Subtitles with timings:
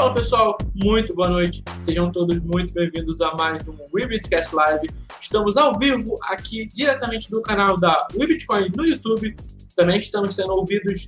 [0.00, 1.62] Fala pessoal, muito boa noite.
[1.82, 4.88] Sejam todos muito bem-vindos a mais um WeBitCast Live.
[5.20, 9.36] Estamos ao vivo aqui diretamente do canal da WeBitcoin no YouTube.
[9.76, 11.06] Também estamos sendo ouvidos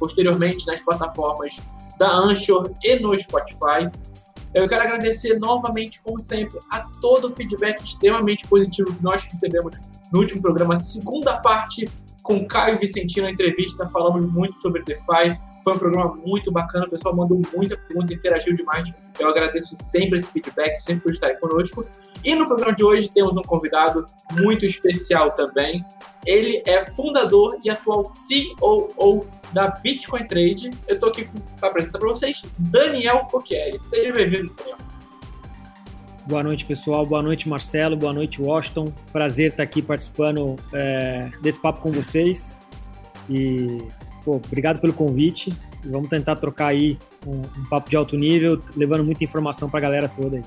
[0.00, 1.62] posteriormente nas plataformas
[1.96, 3.88] da Anchor e no Spotify.
[4.52, 9.80] Eu quero agradecer novamente, como sempre, a todo o feedback extremamente positivo que nós recebemos
[10.12, 11.88] no último programa, segunda parte
[12.24, 13.88] com Caio Vicentino, a entrevista.
[13.90, 18.52] Falamos muito sobre DeFi, foi um programa muito bacana, o pessoal mandou muita pergunta, interagiu
[18.52, 18.92] demais.
[19.18, 21.82] Eu agradeço sempre esse feedback, sempre por estarem conosco.
[22.22, 25.78] E no programa de hoje temos um convidado muito especial também.
[26.26, 30.70] Ele é fundador e atual CEO da Bitcoin Trade.
[30.86, 31.24] Eu estou aqui
[31.58, 33.78] para apresentar para vocês Daniel Coquieri.
[33.82, 34.76] Seja bem-vindo, Daniel.
[36.26, 37.06] Boa noite, pessoal.
[37.06, 37.96] Boa noite, Marcelo.
[37.96, 38.86] Boa noite, Washington.
[39.12, 42.58] Prazer estar aqui participando é, desse papo com vocês.
[43.28, 43.78] E
[44.24, 45.52] pô, obrigado pelo convite.
[45.84, 49.80] E vamos tentar trocar aí um, um papo de alto nível, levando muita informação para
[49.80, 50.42] a galera toda aí.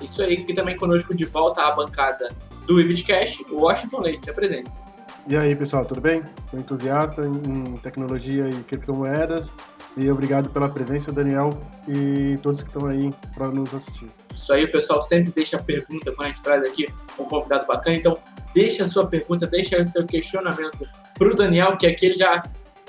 [0.00, 2.28] Isso aí, que também conosco de volta à bancada
[2.66, 4.30] do Ibitcast, o Washington Leite.
[4.30, 4.80] Apresente-se.
[5.28, 6.22] E aí, pessoal, tudo bem?
[6.50, 9.50] Sou entusiasta em tecnologia e criptomoedas.
[9.96, 11.50] E obrigado pela presença, Daniel,
[11.88, 14.10] e todos que estão aí para nos assistir.
[14.36, 16.86] Isso aí, o pessoal sempre deixa pergunta quando a gente traz aqui
[17.18, 17.96] um convidado bacana.
[17.96, 18.18] Então,
[18.52, 20.86] deixa a sua pergunta, deixa o seu questionamento
[21.18, 22.42] para o Daniel, que aqui ele já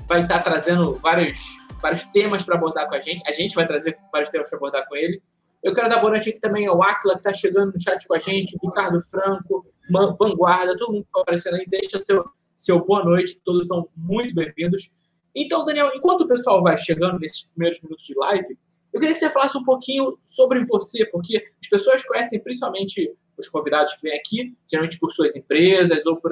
[0.07, 1.39] vai estar trazendo vários,
[1.81, 3.23] vários temas para abordar com a gente.
[3.25, 5.21] A gente vai trazer vários temas para abordar com ele.
[5.63, 8.13] Eu quero dar boa noite aqui também ao Aquila, que está chegando no chat com
[8.13, 11.65] a gente, Ricardo Franco, Vanguarda, todo mundo que está aparecendo aí.
[11.65, 12.25] Deixa seu,
[12.57, 14.91] seu boa noite, todos são muito bem-vindos.
[15.33, 18.57] Então, Daniel, enquanto o pessoal vai chegando nesses primeiros minutos de live,
[18.97, 23.47] eu queria que você falasse um pouquinho sobre você, porque as pessoas conhecem principalmente os
[23.47, 26.31] convidados que vêm aqui, geralmente por suas empresas ou por,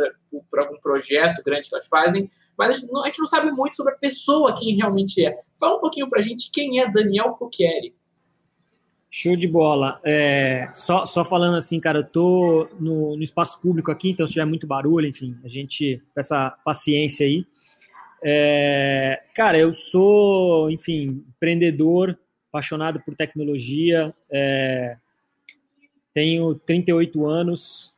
[0.50, 3.52] por, algum projeto grande que elas fazem, mas a gente, não, a gente, não, sabe
[3.52, 5.40] muito sobre a pessoa, quem realmente é.
[5.60, 7.94] Fala um pouquinho pra gente quem é Daniel Coquieri.
[9.12, 10.02] Show de bola.
[10.04, 14.34] É, só, só falando assim, cara, eu tô no, no, espaço público aqui, então se
[14.34, 17.46] tiver muito barulho, enfim, a gente, essa paciência aí.
[18.24, 22.18] É, cara, eu sou, enfim, empreendedor,
[22.56, 24.96] apaixonado por tecnologia, é,
[26.14, 27.94] tenho 38 anos,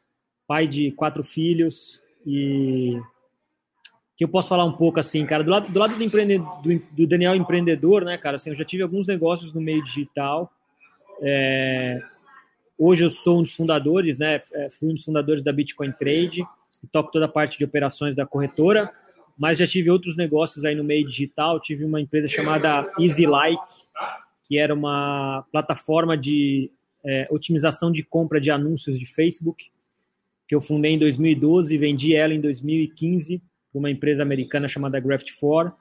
[0.48, 3.00] pai de quatro filhos e
[4.16, 7.08] que eu posso falar um pouco assim, cara, do lado do, lado do, do, do
[7.08, 10.52] Daniel empreendedor, né, cara, assim, eu já tive alguns negócios no meio digital.
[11.22, 12.00] É,
[12.78, 16.44] hoje eu sou um dos fundadores, né, é, fui um dos fundadores da Bitcoin Trade
[16.92, 18.92] toco toda a parte de operações da corretora,
[19.40, 21.60] mas já tive outros negócios aí no meio digital.
[21.60, 23.62] Tive uma empresa chamada EasyLike,
[24.48, 26.72] que era uma plataforma de
[27.06, 29.70] é, otimização de compra de anúncios de Facebook,
[30.48, 33.42] que eu fundei em 2012 e vendi ela em 2015
[33.72, 35.74] para uma empresa americana chamada Graft4.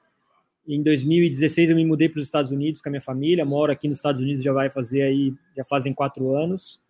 [0.66, 3.86] Em 2016 eu me mudei para os Estados Unidos com a minha família, moro aqui
[3.86, 6.80] nos Estados Unidos já vai fazer aí, já fazem quatro anos.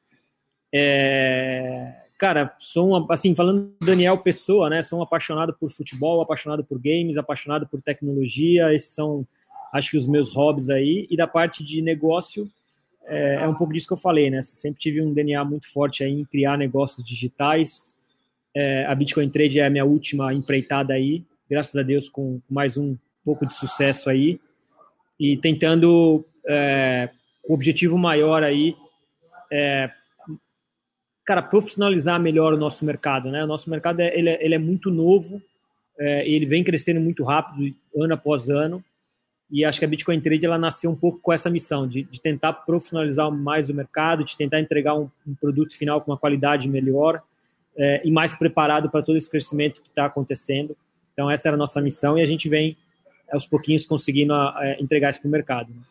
[0.72, 4.82] É, cara, sou um, assim, falando do Daniel Pessoa, né?
[4.82, 8.74] Sou um apaixonado por futebol, apaixonado por games, apaixonado por tecnologia.
[8.74, 9.26] Esses são,
[9.72, 11.06] acho que, os meus hobbies aí.
[11.10, 12.50] E da parte de negócio,
[13.06, 14.42] é, é, um pouco disso que eu falei, né?
[14.42, 17.94] Sempre tive um DNA muito forte aí em criar negócios digitais.
[18.54, 22.76] É, a Bitcoin Trade é a minha última empreitada aí, graças a Deus, com, mais
[22.76, 24.40] um pouco de sucesso aí.
[25.18, 27.10] E tentando é,
[27.44, 28.76] o objetivo maior aí,
[29.52, 29.90] é,
[31.24, 33.44] cara, profissionalizar melhor o nosso mercado, né?
[33.44, 35.42] O nosso mercado é, ele, é, ele é muito novo,
[35.98, 38.82] é, ele vem crescendo muito rápido, ano após ano.
[39.50, 42.20] E acho que a Bitcoin Trade ela nasceu um pouco com essa missão de, de
[42.20, 46.68] tentar profissionalizar mais o mercado, de tentar entregar um, um produto final com uma qualidade
[46.68, 47.22] melhor
[47.76, 50.76] é, e mais preparado para todo esse crescimento que está acontecendo.
[51.12, 52.76] Então essa era a nossa missão e a gente vem
[53.30, 55.72] aos pouquinhos conseguindo é, entregar isso para o mercado.
[55.72, 55.82] Né?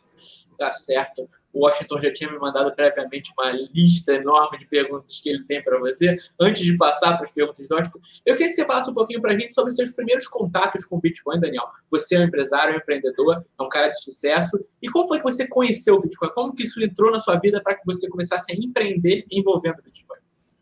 [0.58, 5.30] Tá certo o Washington já tinha me mandado previamente uma lista enorme de perguntas que
[5.30, 6.18] ele tem para você.
[6.40, 9.22] Antes de passar para as perguntas do Washington, eu queria que você falasse um pouquinho
[9.22, 11.64] para a gente sobre seus primeiros contatos com o Bitcoin, Daniel.
[11.90, 14.60] Você é um empresário, é um empreendedor, é um cara de sucesso.
[14.82, 16.30] E como foi que você conheceu o Bitcoin?
[16.36, 19.84] Como que isso entrou na sua vida para que você começasse a empreender envolvendo o
[19.84, 20.20] Bitcoin?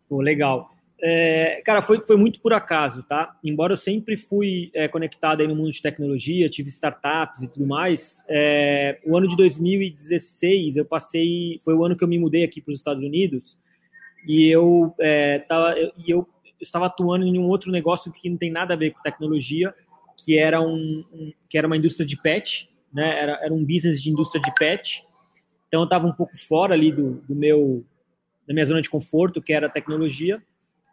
[0.07, 0.72] Pô, legal.
[1.01, 3.37] É, cara, foi, foi muito por acaso, tá?
[3.43, 7.65] Embora eu sempre fui é, conectado aí no mundo de tecnologia, tive startups e tudo
[7.65, 12.45] mais, é, o ano de 2016 eu passei, foi o ano que eu me mudei
[12.45, 13.57] aqui para os Estados Unidos
[14.25, 16.27] e eu, é, tava, eu, eu
[16.61, 19.73] estava atuando em um outro negócio que não tem nada a ver com tecnologia,
[20.23, 23.19] que era, um, um que era uma indústria de pet, né?
[23.19, 25.05] Era, era um business de indústria de pet.
[25.67, 27.83] Então eu estava um pouco fora ali do, do meu
[28.47, 30.41] da minha zona de conforto, que era tecnologia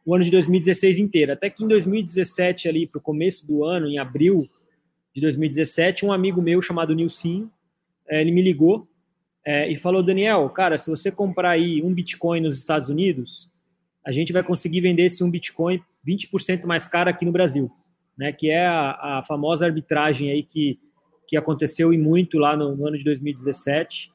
[0.04, 1.32] o ano de 2016 inteiro.
[1.32, 4.48] Até que em 2017, ali para o começo do ano, em abril
[5.14, 7.50] de 2017, um amigo meu chamado Nilcinho,
[8.08, 8.88] é, ele me ligou
[9.44, 13.50] é, e falou, Daniel, cara, se você comprar aí um Bitcoin nos Estados Unidos,
[14.04, 17.68] a gente vai conseguir vender esse um Bitcoin 20% mais caro aqui no Brasil,
[18.16, 18.32] né?
[18.32, 20.78] Que é a, a, famosa arbitragem aí que,
[21.26, 24.10] que aconteceu e muito lá no, no ano de 2017.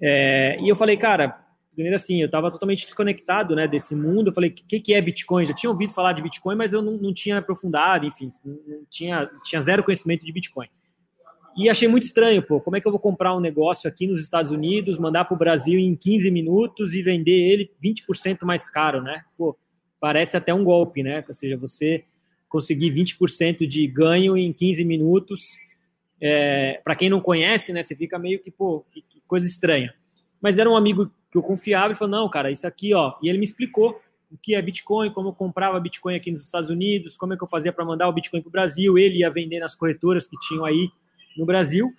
[0.00, 1.45] É, e eu falei, cara,
[1.76, 4.30] primeiro assim, eu estava totalmente desconectado né, desse mundo.
[4.30, 5.46] Eu falei, o que, que é Bitcoin?
[5.46, 8.58] Já tinha ouvido falar de Bitcoin, mas eu não, não tinha aprofundado, enfim, não,
[8.90, 10.66] tinha, tinha zero conhecimento de Bitcoin.
[11.56, 14.20] E achei muito estranho, pô, como é que eu vou comprar um negócio aqui nos
[14.20, 19.02] Estados Unidos, mandar para o Brasil em 15 minutos e vender ele 20% mais caro,
[19.02, 19.24] né?
[19.36, 19.56] Pô,
[20.00, 21.24] parece até um golpe, né?
[21.26, 22.04] Ou seja, você
[22.48, 25.58] conseguir 20% de ganho em 15 minutos.
[26.20, 29.94] É, para quem não conhece, né, você fica meio que, pô, que coisa estranha.
[30.40, 33.14] Mas era um amigo que eu confiava e falou: não, cara, isso aqui, ó.
[33.22, 34.00] E ele me explicou
[34.30, 37.44] o que é Bitcoin, como eu comprava Bitcoin aqui nos Estados Unidos, como é que
[37.44, 38.98] eu fazia para mandar o Bitcoin para o Brasil.
[38.98, 40.90] Ele ia vender nas corretoras que tinham aí
[41.36, 41.92] no Brasil.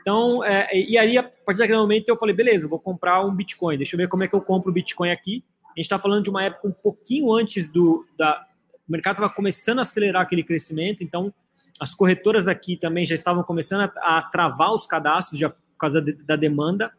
[0.00, 3.76] Então, é, e aí, a partir daquele momento, eu falei: beleza, vou comprar um Bitcoin.
[3.76, 5.42] Deixa eu ver como é que eu compro o Bitcoin aqui.
[5.66, 8.06] A gente está falando de uma época um pouquinho antes do.
[8.18, 8.46] Da,
[8.86, 11.32] o mercado estava começando a acelerar aquele crescimento, então
[11.80, 16.02] as corretoras aqui também já estavam começando a, a travar os cadastros já por causa
[16.02, 16.92] de, da demanda.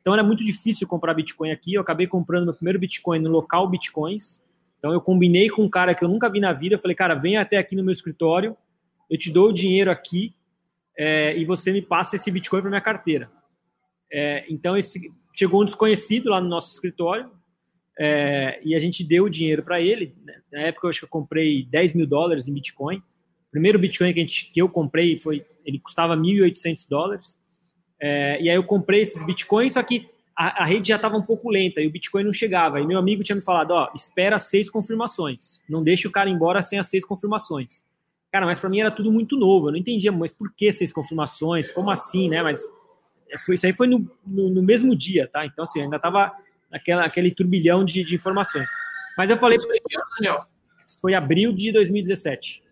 [0.00, 1.74] Então era muito difícil comprar Bitcoin aqui.
[1.74, 4.42] Eu acabei comprando meu primeiro Bitcoin no local Bitcoins.
[4.78, 6.74] Então eu combinei com um cara que eu nunca vi na vida.
[6.74, 8.56] Eu falei, cara, vem até aqui no meu escritório,
[9.10, 10.34] eu te dou o dinheiro aqui
[10.96, 13.30] é, e você me passa esse Bitcoin para minha carteira.
[14.12, 17.30] É, então esse chegou um desconhecido lá no nosso escritório
[17.98, 20.16] é, e a gente deu o dinheiro para ele.
[20.50, 22.96] Na época eu acho que eu comprei 10 mil dólares em Bitcoin.
[22.96, 27.38] O primeiro Bitcoin que, gente, que eu comprei foi ele custava 1.800 dólares.
[28.00, 31.22] É, e aí eu comprei esses bitcoins, só que a, a rede já estava um
[31.22, 32.80] pouco lenta e o Bitcoin não chegava.
[32.80, 35.62] E meu amigo tinha me falado: ó, espera seis confirmações.
[35.68, 37.84] Não deixe o cara embora sem as seis confirmações.
[38.32, 39.68] Cara, mas para mim era tudo muito novo.
[39.68, 41.70] Eu não entendia, mas por que seis confirmações?
[41.70, 42.42] Como assim, né?
[42.42, 42.62] Mas
[43.44, 45.44] foi, isso aí foi no, no, no mesmo dia, tá?
[45.44, 46.32] Então, assim, ainda tava
[46.72, 48.70] aquela, aquele turbilhão de, de informações.
[49.18, 49.58] Mas eu falei.
[49.58, 49.78] Isso foi,
[50.16, 50.46] Daniel?
[51.00, 52.62] foi abril de 2017.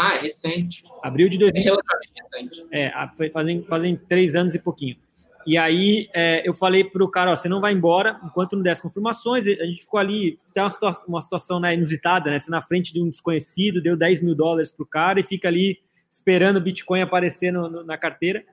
[0.00, 0.84] Ah, é recente.
[1.02, 1.60] Abril de 2000.
[1.60, 2.66] É relativamente recente.
[2.70, 4.96] É, fazem, fazem três anos e pouquinho.
[5.44, 8.62] E aí é, eu falei para o cara, ó, você não vai embora enquanto não
[8.62, 9.44] der as confirmações.
[9.44, 12.38] A gente ficou ali, tem uma situação, uma situação né, inusitada, né?
[12.38, 15.48] Você na frente de um desconhecido, deu 10 mil dólares para o cara e fica
[15.48, 18.44] ali esperando o Bitcoin aparecer no, no, na carteira.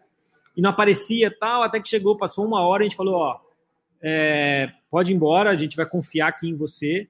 [0.57, 3.39] E não aparecia tal, até que chegou, passou uma hora, a gente falou, ó,
[4.01, 7.07] é, pode ir embora, a gente vai confiar aqui em você.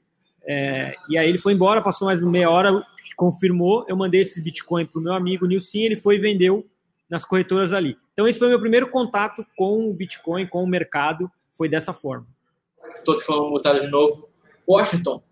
[0.47, 4.85] É, e aí ele foi embora, passou mais meia hora, confirmou, eu mandei esses Bitcoin
[4.85, 6.65] para o meu amigo Nilson, ele foi e vendeu
[7.09, 7.97] nas corretoras ali.
[8.13, 12.27] Então esse foi meu primeiro contato com o Bitcoin, com o mercado, foi dessa forma.
[12.97, 14.29] Estou te falando mutado de novo.
[14.67, 15.23] Washington,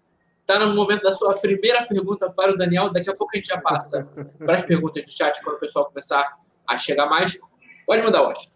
[0.42, 3.48] está no momento da sua primeira pergunta para o Daniel, daqui a pouco a gente
[3.48, 4.08] já passa
[4.38, 6.38] para as perguntas do chat quando o pessoal começar
[6.68, 7.38] a chegar mais.
[7.86, 8.53] Pode mandar, Washington.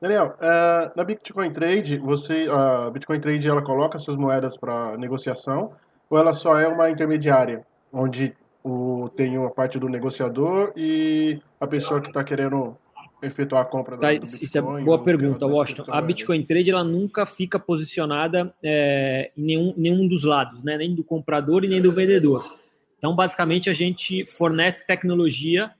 [0.00, 5.72] Daniel, uh, na Bitcoin Trade, você, a Bitcoin Trade ela coloca suas moedas para negociação
[6.08, 11.66] ou ela só é uma intermediária, onde o, tem uma parte do negociador e a
[11.66, 12.76] pessoa que está querendo
[13.22, 14.42] efetuar a compra tá, do Bitcoin?
[14.42, 15.84] Isso é boa pergunta, Washington.
[15.88, 20.78] A Bitcoin Trade ela nunca fica posicionada é, em nenhum, nenhum dos lados, né?
[20.78, 22.58] nem do comprador e nem do vendedor.
[22.96, 25.70] Então, basicamente, a gente fornece tecnologia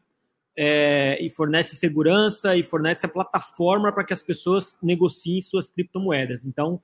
[0.62, 6.45] é, e fornece segurança e fornece a plataforma para que as pessoas negociem suas criptomoedas.
[6.45, 6.79] Então,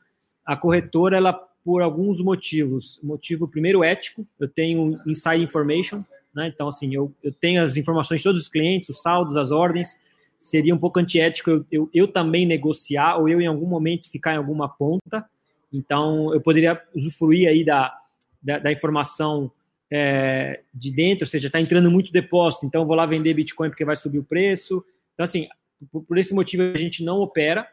[0.46, 6.00] a corretora, ela, por alguns motivos, motivo primeiro ético, eu tenho inside information,
[6.34, 6.48] né?
[6.48, 9.98] então, assim, eu, eu tenho as informações de todos os clientes, os saldos, as ordens,
[10.38, 14.32] seria um pouco antiético eu, eu, eu também negociar ou eu, em algum momento, ficar
[14.32, 15.28] em alguma ponta.
[15.70, 17.94] Então, eu poderia usufruir aí da,
[18.42, 19.52] da, da informação
[19.90, 23.84] é, de dentro, ou seja, está entrando muito depósito, então vou lá vender Bitcoin porque
[23.84, 24.84] vai subir o preço.
[25.14, 25.48] Então, assim,
[25.90, 27.66] por, por, esse motivo a gente não opera.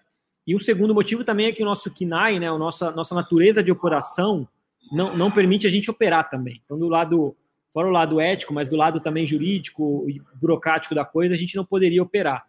[0.46, 3.64] E o segundo motivo também é que o nosso KINAI, né, a nossa, nossa natureza
[3.64, 4.48] de operação,
[4.92, 6.62] não, não permite a gente operar também.
[6.66, 7.36] Então, do lado,
[7.74, 11.56] fora o lado ético, mas do lado também jurídico e burocrático da coisa, a gente
[11.56, 12.46] não poderia operar.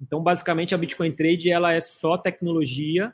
[0.00, 3.12] Então, basicamente, a Bitcoin Trade ela é só tecnologia,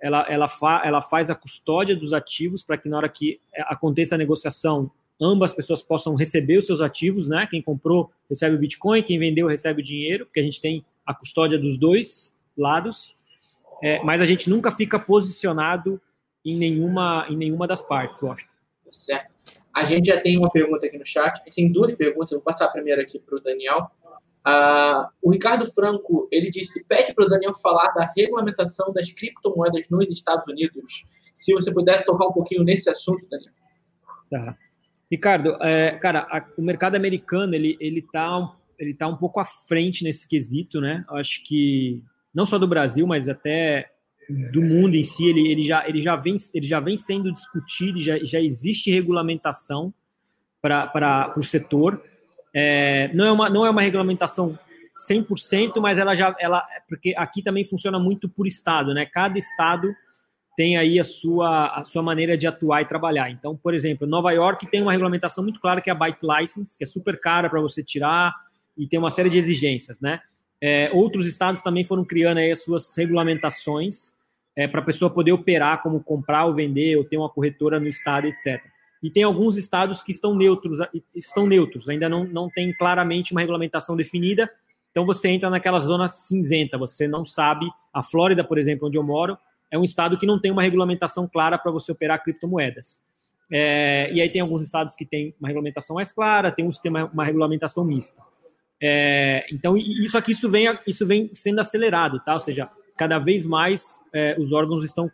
[0.00, 4.14] ela, ela, fa, ela faz a custódia dos ativos para que na hora que aconteça
[4.14, 4.90] a negociação,
[5.22, 7.46] ambas pessoas possam receber os seus ativos, né?
[7.48, 11.14] Quem comprou recebe o Bitcoin, quem vendeu recebe o dinheiro, porque a gente tem a
[11.14, 13.14] custódia dos dois lados,
[13.82, 16.00] é, mas a gente nunca fica posicionado
[16.44, 18.48] em nenhuma, em nenhuma das partes, eu acho.
[18.90, 19.32] Certo.
[19.74, 22.42] A gente já tem uma pergunta aqui no chat, a gente tem duas perguntas, vou
[22.42, 23.90] passar a primeira aqui para o Daniel.
[24.46, 29.88] Uh, o Ricardo Franco, ele disse, pede para o Daniel falar da regulamentação das criptomoedas
[29.88, 31.08] nos Estados Unidos.
[31.32, 33.52] Se você puder tocar um pouquinho nesse assunto, Daniel.
[34.28, 34.58] Tá.
[35.12, 39.44] Ricardo, é, cara, a, o mercado americano ele ele está ele tá um pouco à
[39.44, 41.04] frente nesse quesito, né?
[41.06, 42.02] Eu acho que
[42.34, 43.90] não só do Brasil, mas até
[44.50, 48.00] do mundo em si, ele, ele, já, ele, já, vem, ele já vem sendo discutido,
[48.00, 49.92] já, já existe regulamentação
[50.62, 52.02] para o setor.
[52.54, 54.58] É, não, é uma, não é uma regulamentação
[55.10, 59.04] 100%, mas ela já, ela, porque aqui também funciona muito por estado, né?
[59.04, 59.94] Cada estado
[60.56, 63.30] tem aí a sua, a sua maneira de atuar e trabalhar.
[63.30, 66.76] Então, por exemplo, Nova York tem uma regulamentação muito clara que é a Byte License,
[66.76, 68.34] que é super cara para você tirar
[68.76, 70.20] e tem uma série de exigências, né?
[70.60, 74.14] É, outros estados também foram criando aí as suas regulamentações
[74.54, 77.88] é, para a pessoa poder operar, como comprar ou vender, ou ter uma corretora no
[77.88, 78.62] estado, etc.
[79.02, 80.78] E tem alguns estados que estão neutros,
[81.14, 84.48] estão neutros, ainda não, não tem claramente uma regulamentação definida,
[84.92, 87.66] então você entra naquela zona cinzenta, você não sabe.
[87.92, 89.36] A Flórida, por exemplo, onde eu moro,
[89.72, 93.02] é um estado que não tem uma regulamentação clara para você operar criptomoedas.
[93.50, 96.82] É, e aí tem alguns estados que têm uma regulamentação mais clara, tem uns que
[96.82, 98.22] têm uma, uma regulamentação mista.
[98.80, 102.34] É, então, isso aqui isso vem, isso vem sendo acelerado, tá?
[102.34, 105.10] Ou seja, cada vez mais é, os órgãos estão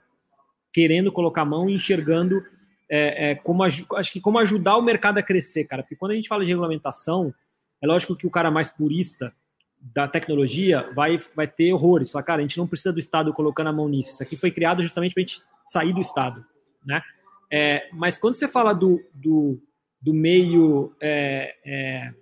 [0.72, 2.42] querendo colocar a mão e enxergando
[2.90, 5.82] é, é como, acho que como ajudar o mercado a crescer, cara.
[5.82, 7.32] Porque quando a gente fala de regulamentação,
[7.80, 9.32] é lógico que o cara mais purista
[9.80, 12.12] da tecnologia vai, vai ter horrores.
[12.12, 14.10] Cara, a gente não precisa do Estado colocando a mão nisso.
[14.10, 16.44] Isso aqui foi criado justamente para a gente sair do Estado,
[16.84, 17.02] né?
[17.50, 19.60] É, mas quando você fala do, do,
[20.00, 22.12] do meio é, é,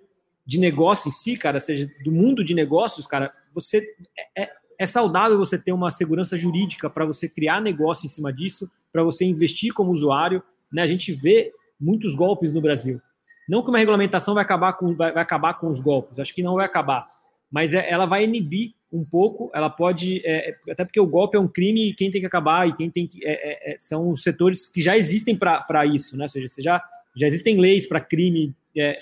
[0.45, 3.83] de negócio em si, cara, seja, do mundo de negócios, cara, você
[4.17, 8.31] é, é, é saudável você ter uma segurança jurídica para você criar negócio em cima
[8.31, 10.41] disso, para você investir como usuário.
[10.71, 10.81] Né?
[10.81, 13.01] A gente vê muitos golpes no Brasil.
[13.49, 16.43] Não que uma regulamentação vai acabar com, vai, vai acabar com os golpes, acho que
[16.43, 17.05] não vai acabar
[17.51, 21.35] mas é, ela vai inibir um pouco, ela pode, é, é, até porque o golpe
[21.35, 23.79] é um crime e quem tem que acabar e quem tem que, é, é, é
[23.79, 26.25] são setores que já existem para isso, né?
[26.25, 26.81] Ou seja, já,
[27.15, 28.55] já existem leis para crime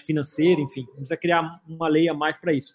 [0.06, 2.74] financeiro, enfim, precisa criar uma lei a mais para isso.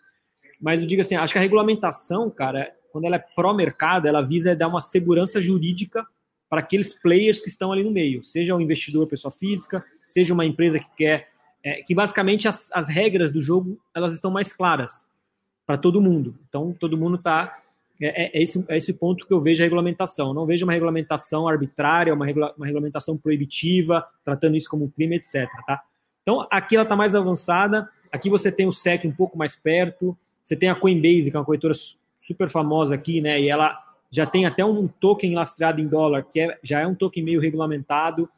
[0.60, 4.54] Mas eu digo assim, acho que a regulamentação, cara, quando ela é pró-mercado, ela visa
[4.54, 6.06] dar uma segurança jurídica
[6.46, 10.44] para aqueles players que estão ali no meio, seja um investidor, pessoa física, seja uma
[10.44, 11.28] empresa que quer,
[11.86, 15.09] que basicamente as, as regras do jogo elas estão mais claras
[15.70, 16.34] para todo mundo.
[16.48, 17.52] Então, todo mundo está.
[18.02, 20.28] É, é, é, esse, é esse ponto que eu vejo a regulamentação.
[20.28, 25.14] Eu não vejo uma regulamentação arbitrária, uma, regula, uma regulamentação proibitiva, tratando isso como crime,
[25.14, 25.48] etc.
[25.64, 25.80] Tá?
[26.22, 27.88] Então, aqui ela está mais avançada.
[28.10, 30.18] Aqui você tem o SEC um pouco mais perto.
[30.42, 31.74] Você tem a Coinbase, que é uma corretora
[32.18, 33.40] super famosa aqui, né?
[33.40, 33.78] E ela
[34.10, 37.40] já tem até um token lastreado em dólar, que é, já é um token meio
[37.40, 38.28] regulamentado.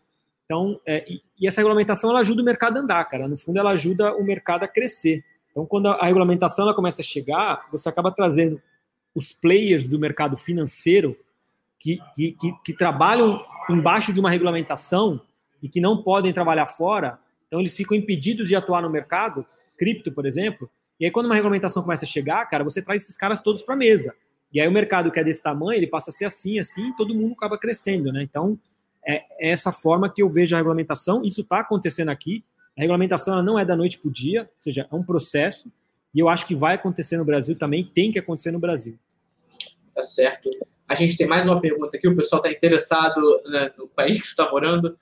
[0.45, 3.27] Então, é, e, e, essa regulamentação ela ajuda o mercado a andar, cara.
[3.27, 5.25] No fundo, ela ajuda o mercado a crescer.
[5.53, 8.61] Então, quando a, regulamentação ela começa a chegar, você acaba trazendo
[9.15, 11.17] os players do mercado financeiro
[11.79, 15.21] que, que, que, que trabalham embaixo de uma regulamentação
[15.63, 19.45] e que não podem trabalhar fora, então eles ficam impedidos de atuar no mercado,
[19.77, 20.71] cripto, por exemplo.
[20.99, 23.75] E aí, quando uma regulamentação começa a chegar, cara, você traz esses caras todos para
[23.75, 24.15] a mesa.
[24.53, 26.97] E aí, o mercado que é desse tamanho, ele passa a ser assim, assim, e
[26.97, 28.23] todo mundo acaba crescendo, né?
[28.23, 28.59] Então,
[29.07, 31.25] é, é essa forma que eu vejo a regulamentação.
[31.25, 32.45] Isso está acontecendo aqui.
[32.77, 35.71] A regulamentação não é da noite para o dia, ou seja, é um processo,
[36.15, 38.99] e eu acho que vai acontecer no Brasil também, tem que acontecer no Brasil.
[39.95, 40.51] Tá certo.
[40.89, 44.27] A gente tem mais uma pergunta aqui, o pessoal está interessado né, no país que
[44.27, 44.99] está morando.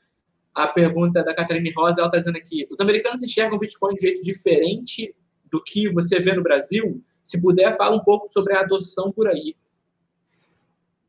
[0.55, 3.95] A pergunta é da Catarina Rosa, ela está dizendo aqui: os americanos enxergam o Bitcoin
[3.95, 5.15] de um jeito diferente
[5.51, 7.03] do que você vê no Brasil?
[7.23, 9.57] Se puder, fala um pouco sobre a adoção por aí.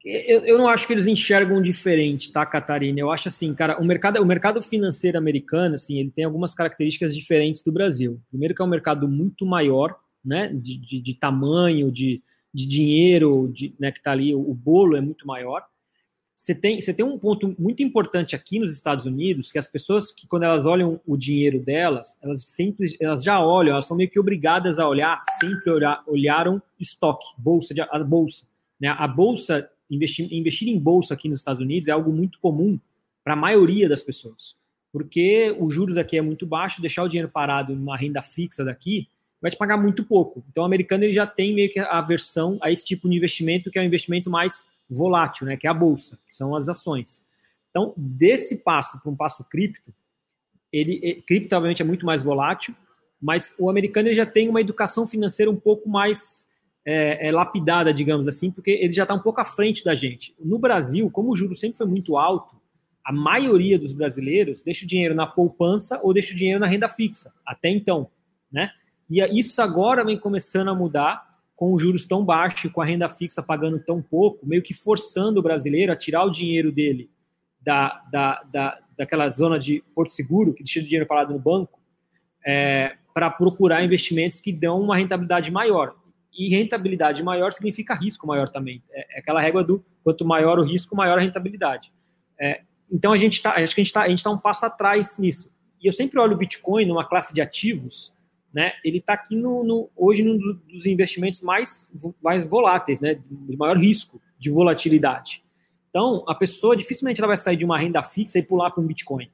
[0.04, 3.00] Eu, eu não acho que eles enxergam diferente, tá, Catarina?
[3.00, 7.16] Eu acho assim, cara, o mercado, o mercado financeiro americano, assim, ele tem algumas características
[7.16, 8.20] diferentes do Brasil.
[8.30, 12.22] Primeiro que é um mercado muito maior, né, de, de, de tamanho, de,
[12.54, 15.64] de dinheiro, de, né, que está ali, o, o bolo é muito maior.
[16.36, 20.12] Você tem, você tem um ponto muito importante aqui nos Estados Unidos, que as pessoas
[20.12, 24.10] que quando elas olham o dinheiro delas, elas sempre, elas já olham, elas são meio
[24.10, 28.48] que obrigadas a olhar, sempre olhar, olharam estoque, bolsa, a bolsa.
[28.80, 28.88] Né?
[28.90, 32.80] A bolsa investir, investir em bolsa aqui nos Estados Unidos é algo muito comum
[33.24, 34.56] para a maioria das pessoas,
[34.92, 39.08] porque os juros aqui é muito baixo, deixar o dinheiro parado numa renda fixa daqui
[39.42, 40.44] vai te pagar muito pouco.
[40.52, 43.72] Então, o americano ele já tem meio que a aversão a esse tipo de investimento,
[43.72, 47.24] que é um investimento mais volátil, né, que é a bolsa, que são as ações.
[47.70, 49.94] Então, desse passo para um passo cripto,
[50.72, 52.76] ele, cripto obviamente é muito mais volátil,
[53.20, 56.48] mas o americano já tem uma educação financeira um pouco mais
[56.86, 60.36] é, é, lapidada, digamos assim, porque ele já está um pouco à frente da gente.
[60.40, 62.56] No Brasil, como o juro sempre foi muito alto,
[63.04, 66.88] a maioria dos brasileiros deixa o dinheiro na poupança ou deixa o dinheiro na renda
[66.88, 68.10] fixa, até então,
[68.52, 68.72] né?
[69.10, 73.10] E isso agora vem começando a mudar com os juros tão baixos, com a renda
[73.10, 77.10] fixa pagando tão pouco, meio que forçando o brasileiro a tirar o dinheiro dele
[77.62, 81.80] da, da, da, daquela zona de Porto Seguro, que deixa o dinheiro parado no banco,
[82.46, 85.96] é, para procurar investimentos que dão uma rentabilidade maior.
[86.34, 88.82] E rentabilidade maior significa risco maior também.
[88.92, 91.92] É, é aquela régua do quanto maior o risco, maior a rentabilidade.
[92.40, 92.62] É,
[92.92, 95.18] então a gente está, acho que a gente está, a gente está um passo atrás
[95.18, 95.50] nisso.
[95.82, 98.14] E eu sempre olho o Bitcoin numa classe de ativos,
[98.54, 98.74] né?
[98.84, 103.16] Ele está aqui no, no, hoje num dos investimentos mais, mais voláteis, né?
[103.30, 105.44] De maior risco de volatilidade.
[105.90, 108.88] Então a pessoa dificilmente ela vai sair de uma renda fixa e pular para um
[108.88, 109.30] Bitcoin.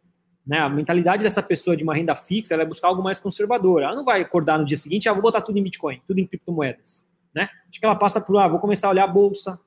[0.48, 0.60] Né?
[0.60, 3.84] A mentalidade dessa pessoa de uma renda fixa é buscar algo mais conservador.
[3.84, 6.26] Ela não vai acordar no dia seguinte, ah, vou botar tudo em Bitcoin, tudo em
[6.26, 7.04] criptomoedas.
[7.36, 7.50] Né?
[7.70, 9.60] Acho que ela passa por, ah, vou começar a olhar a bolsa.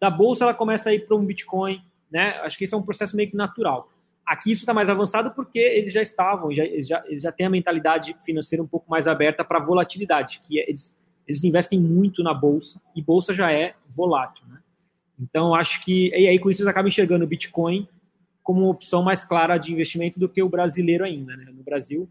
[0.00, 1.82] Da bolsa ela começa a ir para um Bitcoin.
[2.08, 2.38] Né?
[2.42, 3.88] Acho que isso é um processo meio que natural.
[4.24, 7.46] Aqui isso está mais avançado porque eles já estavam, já, eles, já, eles já têm
[7.46, 12.22] a mentalidade financeira um pouco mais aberta para volatilidade, que é, eles, eles investem muito
[12.22, 14.46] na bolsa e bolsa já é volátil.
[14.46, 14.60] Né?
[15.20, 17.88] Então acho que e aí com isso eles acabam enxergando o Bitcoin
[18.42, 21.36] como opção mais clara de investimento do que o brasileiro ainda.
[21.36, 21.46] Né?
[21.52, 22.08] No Brasil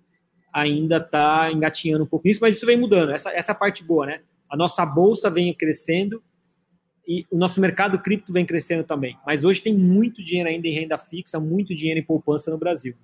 [0.54, 3.12] ainda está engatinhando um pouco isso, mas isso vem mudando.
[3.12, 4.22] Essa, essa é parte boa, né?
[4.50, 6.22] A nossa bolsa vem crescendo
[7.08, 9.18] e o nosso mercado cripto vem crescendo também.
[9.26, 12.96] Mas hoje tem muito dinheiro ainda em renda fixa, muito dinheiro em poupança no Brasil.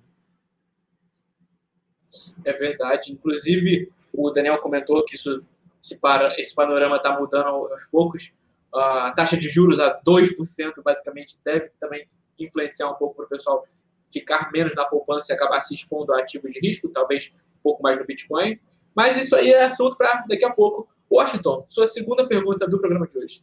[2.44, 3.12] É verdade.
[3.12, 5.42] Inclusive, o Daniel comentou que isso,
[5.82, 8.34] esse, para, esse panorama está mudando aos poucos.
[8.74, 12.06] A taxa de juros a 2%, basicamente, deve também
[12.38, 13.64] influenciar um pouco para o pessoal
[14.12, 17.82] ficar menos na poupança e acabar se expondo a ativos de risco, talvez um pouco
[17.82, 18.58] mais no Bitcoin.
[18.94, 20.88] Mas isso aí é assunto para daqui a pouco.
[21.10, 23.42] Washington, sua segunda pergunta do programa de hoje.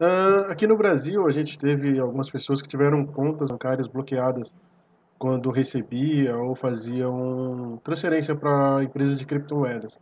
[0.00, 4.52] Uh, aqui no Brasil, a gente teve algumas pessoas que tiveram contas bancárias bloqueadas
[5.18, 9.94] quando recebia ou faziam transferência para empresas de criptomoedas.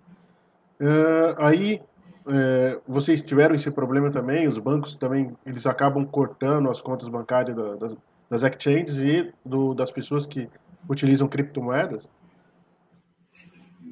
[0.80, 1.80] Uh, aí
[2.26, 4.46] é, vocês tiveram esse problema também?
[4.48, 7.96] Os bancos também eles acabam cortando as contas bancárias da, das,
[8.30, 10.48] das exchanges e do, das pessoas que
[10.88, 12.08] utilizam criptomoedas?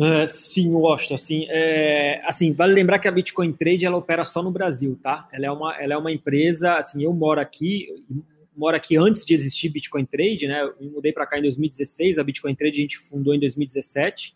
[0.01, 4.43] É, sim, Washington, assim, é, assim, vale lembrar que a Bitcoin Trade ela opera só
[4.43, 5.29] no Brasil, tá?
[5.31, 7.87] Ela é uma, ela é uma empresa, assim, eu moro aqui,
[8.57, 10.62] moro aqui antes de existir Bitcoin Trade, né?
[10.62, 14.35] Eu mudei para cá em 2016, a Bitcoin Trade a gente fundou em 2017.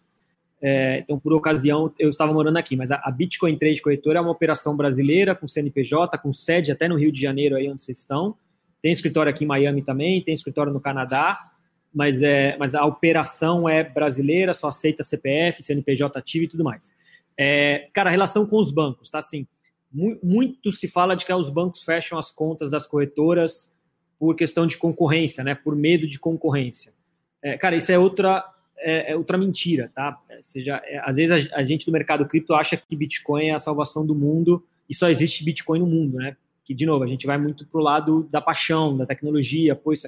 [0.67, 4.31] É, então, por ocasião, eu estava morando aqui, mas a, Bitcoin Trade Corretora é uma
[4.31, 8.35] operação brasileira com CNPJ, com sede até no Rio de Janeiro, aí onde vocês estão.
[8.81, 11.53] Tem escritório aqui em Miami também, tem escritório no Canadá,
[11.93, 16.95] mas, é, mas a operação é brasileira, só aceita CPF, CNPJ ativo e tudo mais.
[17.37, 19.47] É, cara, a relação com os bancos, tá assim,
[19.93, 23.71] mu muito se fala de que os bancos fecham as contas das corretoras
[24.19, 25.55] por questão de concorrência, né?
[25.55, 26.95] Por medo de concorrência.
[27.43, 28.43] É, cara, isso é outra
[28.85, 30.21] é, é outra mentira, tá?
[30.31, 33.55] Ou seja, é, às vezes a, a, gente do mercado cripto acha que Bitcoin é
[33.55, 36.37] a salvação do mundo e só existe Bitcoin no mundo, né?
[36.63, 40.03] Que, de novo, a gente vai muito pro lado da paixão, da tecnologia, pois,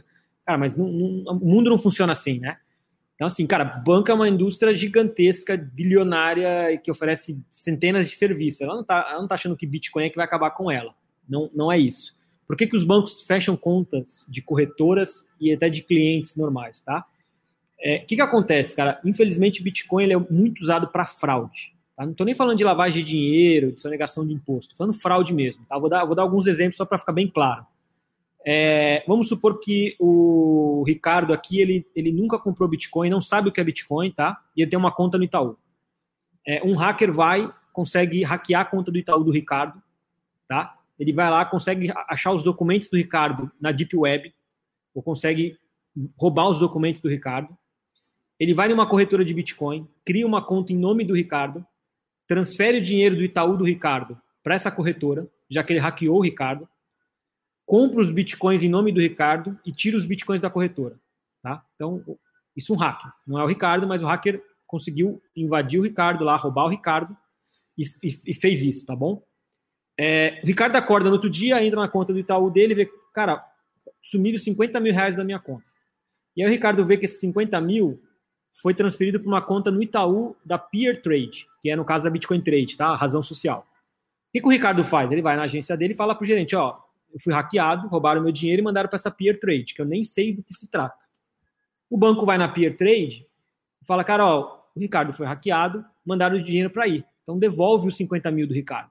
[0.44, 2.58] cara, mas não, não, o mundo não funciona assim, né?
[3.14, 8.60] Então, assim, cara, banca é uma indústria gigantesca, bilionária, que oferece centenas de serviços.
[8.60, 10.94] Ela não tá, ela não tá achando que Bitcoin é que vai acabar com ela.
[11.26, 12.14] Não, não é isso.
[12.46, 17.06] Por que, que os bancos fecham contas de corretoras e até de clientes normais, tá?
[17.78, 19.00] O é, que, que acontece, cara?
[19.04, 21.74] Infelizmente, o Bitcoin ele é muito usado para fraude.
[21.96, 22.04] Tá?
[22.04, 25.34] Não estou nem falando de lavagem de dinheiro, de sonegação de imposto, estou falando fraude
[25.34, 25.64] mesmo.
[25.66, 25.78] Tá?
[25.78, 27.66] Vou, dar, vou dar alguns exemplos só para ficar bem claro.
[28.48, 33.52] É, vamos supor que o Ricardo aqui, ele, ele nunca comprou Bitcoin, não sabe o
[33.52, 34.40] que é Bitcoin, tá?
[34.56, 35.58] E ele tem uma conta no Itaú.
[36.46, 39.82] É, um hacker vai, consegue hackear a conta do Itaú do Ricardo,
[40.48, 40.78] tá?
[40.96, 44.32] Ele vai lá, consegue achar os documentos do Ricardo na Deep Web,
[44.94, 45.58] ou consegue
[46.16, 47.56] roubar os documentos do Ricardo,
[48.38, 51.66] ele vai numa corretora de Bitcoin, cria uma conta em nome do Ricardo,
[52.26, 56.22] transfere o dinheiro do Itaú do Ricardo para essa corretora, já que ele hackeou o
[56.22, 56.68] Ricardo,
[57.64, 60.98] compra os bitcoins em nome do Ricardo e tira os bitcoins da corretora.
[61.42, 61.64] Tá?
[61.74, 62.02] Então,
[62.56, 63.12] isso é um hacker.
[63.26, 67.16] Não é o Ricardo, mas o hacker conseguiu invadir o Ricardo lá, roubar o Ricardo
[67.76, 69.22] e, e, e fez isso, tá bom?
[69.98, 72.90] É, o Ricardo acorda no outro dia, entra na conta do Itaú dele e vê,
[73.14, 73.44] cara,
[74.02, 75.64] sumiram 50 mil reais da minha conta.
[76.36, 78.00] E aí o Ricardo vê que esses 50 mil
[78.62, 82.10] foi transferido para uma conta no Itaú da Peer Trade, que é no caso da
[82.10, 82.94] Bitcoin Trade, tá?
[82.96, 83.60] Razão social.
[83.60, 85.12] O que, que o Ricardo faz?
[85.12, 86.78] Ele vai na agência dele e fala para o gerente, ó,
[87.12, 90.02] eu fui hackeado, roubaram meu dinheiro e mandaram para essa Peer Trade, que eu nem
[90.02, 90.96] sei do que se trata.
[91.88, 93.26] O banco vai na Peer Trade
[93.82, 97.04] e fala, cara, ó, o Ricardo foi hackeado, mandaram o dinheiro para ir.
[97.22, 98.90] Então devolve os 50 mil do Ricardo.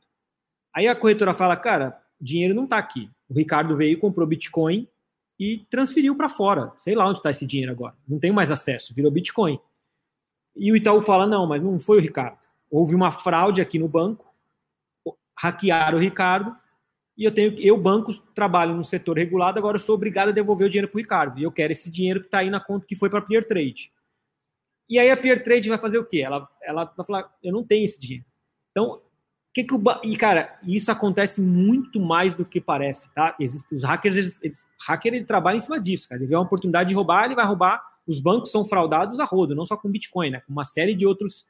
[0.73, 3.09] Aí a corretora fala, cara, dinheiro não está aqui.
[3.29, 4.87] O Ricardo veio, comprou Bitcoin
[5.39, 6.71] e transferiu para fora.
[6.77, 7.95] Sei lá onde está esse dinheiro agora.
[8.07, 9.59] Não tenho mais acesso, virou Bitcoin.
[10.55, 12.37] E o Itaú fala: não, mas não foi o Ricardo.
[12.69, 14.33] Houve uma fraude aqui no banco,
[15.37, 16.55] hackearam o Ricardo,
[17.17, 20.67] e eu tenho eu, bancos, trabalho no setor regulado, agora eu sou obrigado a devolver
[20.67, 21.39] o dinheiro para o Ricardo.
[21.39, 23.47] E eu quero esse dinheiro que está aí na conta que foi para a Peer
[23.47, 23.91] Trade.
[24.89, 26.21] E aí a Peer Trade vai fazer o quê?
[26.21, 28.25] Ela, ela vai falar: eu não tenho esse dinheiro.
[28.71, 29.01] Então,
[29.55, 33.37] que que o e cara, isso acontece muito mais do que parece, tá?
[33.71, 36.19] Os hackers, eles, eles, hacker ele trabalha em cima disso, cara.
[36.19, 37.81] Ele vê uma oportunidade de roubar, ele vai roubar.
[38.05, 40.41] Os bancos são fraudados a rodo, não só com Bitcoin, né?
[40.41, 41.45] Com uma série de outros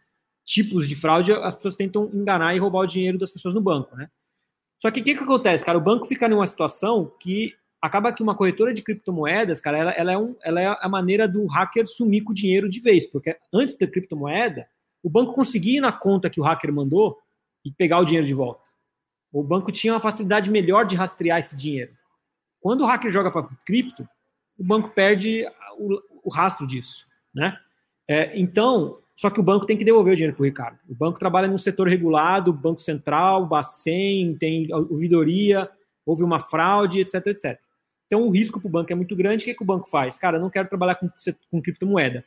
[0.45, 3.95] tipos de fraude, as pessoas tentam enganar e roubar o dinheiro das pessoas no banco,
[3.95, 4.07] né?
[4.79, 5.79] Só que o que, que acontece, cara?
[5.79, 10.11] O banco fica numa situação que acaba que uma corretora de criptomoedas, cara, ela, ela,
[10.11, 13.35] é, um, ela é a maneira do hacker sumir com o dinheiro de vez, porque
[13.51, 14.67] antes da criptomoeda,
[15.01, 17.17] o banco conseguia ir na conta que o hacker mandou
[17.65, 18.61] e pegar o dinheiro de volta.
[19.33, 21.91] O banco tinha uma facilidade melhor de rastrear esse dinheiro.
[22.61, 24.07] Quando o hacker joga para cripto,
[24.57, 25.45] o banco perde
[25.77, 27.59] o, o rastro disso, né?
[28.07, 30.79] É, então, só que o banco tem que devolver o dinheiro para o Ricardo.
[30.87, 35.69] O banco trabalha num setor regulado, Banco Central, Bacen, tem ouvidoria,
[36.05, 37.59] houve uma fraude, etc, etc.
[38.05, 39.43] Então o risco para o banco é muito grande.
[39.43, 40.17] O que, que o banco faz?
[40.17, 41.09] Cara, eu não quero trabalhar com,
[41.49, 42.23] com criptomoeda.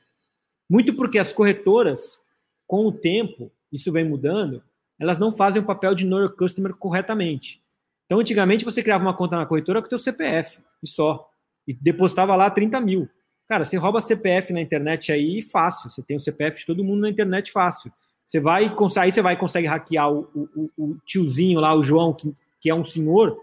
[0.68, 2.20] Muito porque as corretoras,
[2.66, 4.62] com o tempo, isso vem mudando,
[4.98, 7.62] elas não fazem o papel de know your customer corretamente.
[8.06, 11.28] Então, antigamente, você criava uma conta na corretora com o teu CPF, e só.
[11.66, 13.08] E depositava lá 30 mil.
[13.46, 15.90] Cara, você rouba CPF na internet aí fácil.
[15.90, 17.92] Você tem o CPF de todo mundo na internet fácil.
[18.26, 22.34] Você vai aí você vai consegue hackear o, o, o tiozinho lá, o João, que,
[22.61, 23.38] que é um senhor,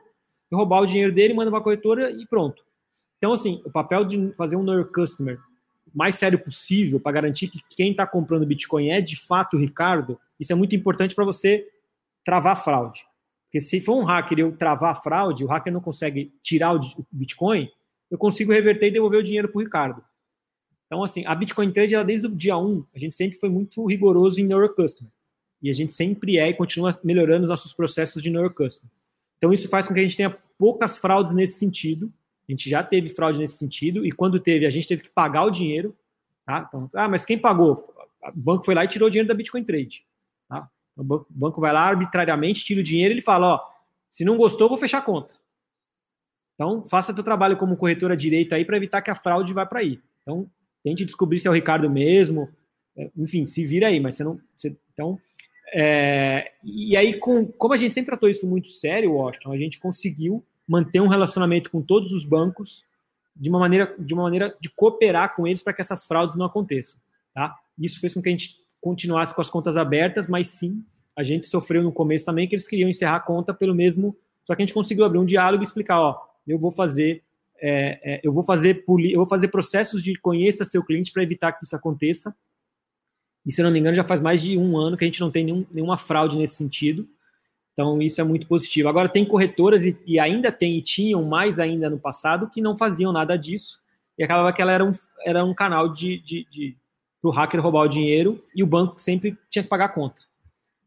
[0.53, 2.63] roubar o dinheiro dele, manda para a corretora e pronto.
[3.17, 5.39] Então, assim, o papel de fazer um know your customer
[5.93, 10.19] mais sério possível para garantir que quem está comprando Bitcoin é de fato o Ricardo,
[10.39, 11.67] isso é muito importante para você
[12.23, 13.05] travar fraude.
[13.45, 16.79] Porque se for um hacker eu travar fraude, o hacker não consegue tirar o
[17.11, 17.69] Bitcoin,
[18.11, 20.03] eu consigo reverter e devolver o dinheiro para o Ricardo.
[20.85, 23.85] Então, assim, a Bitcoin Trade, ela, desde o dia 1, a gente sempre foi muito
[23.85, 25.11] rigoroso em Know Your Customer.
[25.61, 28.91] E a gente sempre é e continua melhorando os nossos processos de Know Your Customer.
[29.37, 32.11] Então, isso faz com que a gente tenha poucas fraudes nesse sentido,
[32.47, 35.43] a gente já teve fraude nesse sentido, e quando teve, a gente teve que pagar
[35.43, 35.95] o dinheiro.
[36.45, 36.65] Tá?
[36.67, 37.73] Então, ah, mas quem pagou?
[37.73, 40.05] O banco foi lá e tirou o dinheiro da Bitcoin Trade.
[40.95, 43.61] O banco vai lá arbitrariamente, tira o dinheiro e ele fala: ó,
[44.09, 45.33] se não gostou, vou fechar a conta.
[46.53, 49.79] Então, faça teu trabalho como corretora direita aí para evitar que a fraude vá para
[49.79, 49.99] aí.
[50.21, 50.49] Então,
[50.83, 52.49] tente descobrir se é o Ricardo mesmo.
[52.97, 54.39] É, enfim, se vira aí, mas você não.
[54.55, 55.19] Você, então,
[55.73, 59.79] é, e aí, com, como a gente sempre tratou isso muito sério, Washington, a gente
[59.79, 62.83] conseguiu manter um relacionamento com todos os bancos
[63.35, 66.45] de uma maneira de uma maneira de cooperar com eles para que essas fraudes não
[66.45, 66.97] aconteçam,
[67.33, 67.53] tá?
[67.77, 71.47] Isso fez com que a gente continuasse com as contas abertas, mas sim, a gente
[71.47, 74.65] sofreu no começo também que eles queriam encerrar a conta pelo mesmo, só que a
[74.65, 77.23] gente conseguiu abrir um diálogo e explicar, ó, eu vou fazer
[77.59, 81.53] é, é, eu vou fazer eu vou fazer processos de conheça seu cliente para evitar
[81.53, 82.35] que isso aconteça.
[83.43, 85.21] E se eu não me engano, já faz mais de um ano que a gente
[85.21, 87.07] não tem nenhum, nenhuma fraude nesse sentido.
[87.73, 88.87] Então, isso é muito positivo.
[88.87, 92.77] Agora, tem corretoras, e, e, ainda tem, e tinham mais ainda no passado, que não
[92.77, 93.79] faziam nada disso.
[94.17, 94.91] E acabava que ela era um,
[95.25, 96.77] era um canal de, de, de
[97.25, 100.21] para o hacker roubar o dinheiro e o banco sempre tinha que pagar a conta.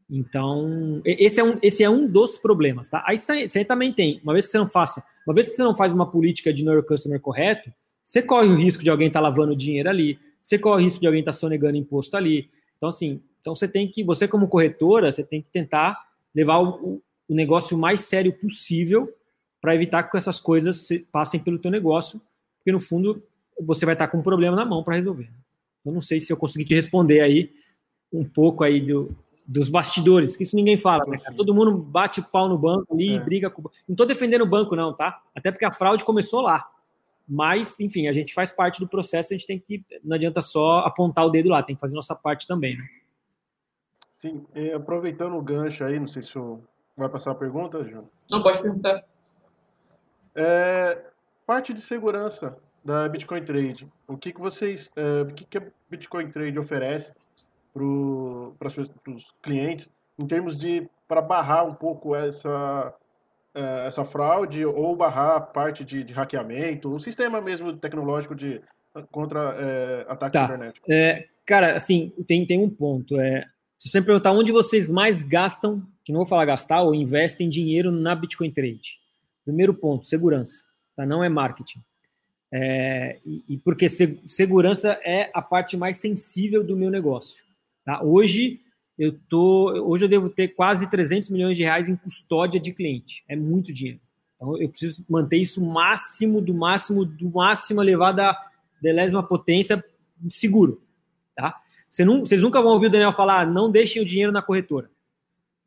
[0.08, 3.04] Então, esse é um, esse é um dos problemas, tá?
[3.06, 5.74] Aí você também tem, uma vez que você não faça, uma vez que você não
[5.74, 7.70] faz uma política de know customer correto,
[8.02, 11.00] você corre o risco de alguém estar tá lavando dinheiro ali, você corre o risco
[11.00, 12.48] de alguém estar tá sonegando imposto ali.
[12.76, 15.98] Então, assim, então você tem que, você como corretora, você tem que tentar
[16.34, 19.12] levar o, o negócio mais sério possível
[19.60, 22.20] para evitar que essas coisas passem pelo teu negócio,
[22.58, 23.22] porque no fundo
[23.60, 25.28] você vai estar com um problema na mão para resolver.
[25.88, 27.52] Eu não sei se eu consegui te responder aí
[28.12, 29.08] um pouco aí do,
[29.46, 31.16] dos bastidores, que isso ninguém fala, né?
[31.36, 33.20] Todo mundo bate o pau no banco ali, é.
[33.20, 33.62] briga com.
[33.62, 35.22] Não estou defendendo o banco, não, tá?
[35.34, 36.68] Até porque a fraude começou lá.
[37.26, 39.84] Mas, enfim, a gente faz parte do processo, a gente tem que.
[40.04, 42.84] Não adianta só apontar o dedo lá, tem que fazer nossa parte também, né?
[44.20, 46.60] Sim, e aproveitando o gancho aí, não sei se o
[46.96, 48.08] vai passar a pergunta, João.
[48.28, 49.04] Não, pode perguntar.
[50.34, 51.04] É,
[51.46, 53.86] parte de segurança da Bitcoin Trade.
[54.06, 57.12] O que, que vocês, é, o que, que a Bitcoin Trade oferece
[57.74, 62.94] para os clientes em termos de para barrar um pouco essa
[63.54, 68.62] é, essa fraude ou barrar parte de, de hackeamento, o sistema mesmo tecnológico de
[69.12, 70.46] contra é, ataque tá.
[70.46, 70.90] cibernético.
[70.90, 73.20] É, cara, assim, tem, tem um ponto.
[73.20, 73.44] É,
[73.78, 77.92] se você perguntar onde vocês mais gastam, que não vou falar gastar, ou investem dinheiro
[77.92, 78.98] na Bitcoin Trade.
[79.44, 80.64] Primeiro ponto, segurança.
[80.96, 81.04] Tá?
[81.04, 81.82] Não é marketing.
[82.50, 87.44] É, e, e, porque se, segurança é a parte mais sensível do meu negócio.
[87.84, 88.02] Tá?
[88.02, 88.60] Hoje
[88.98, 93.22] eu tô, hoje eu devo ter quase 300 milhões de reais em custódia de cliente.
[93.28, 94.00] É muito dinheiro.
[94.36, 98.36] Então eu preciso manter isso máximo do máximo do máximo elevado à
[98.80, 99.84] delésima potência
[100.30, 100.80] seguro,
[101.36, 101.60] tá?
[101.90, 104.90] Você não, vocês nunca vão ouvir o Daniel falar, não deixem o dinheiro na corretora.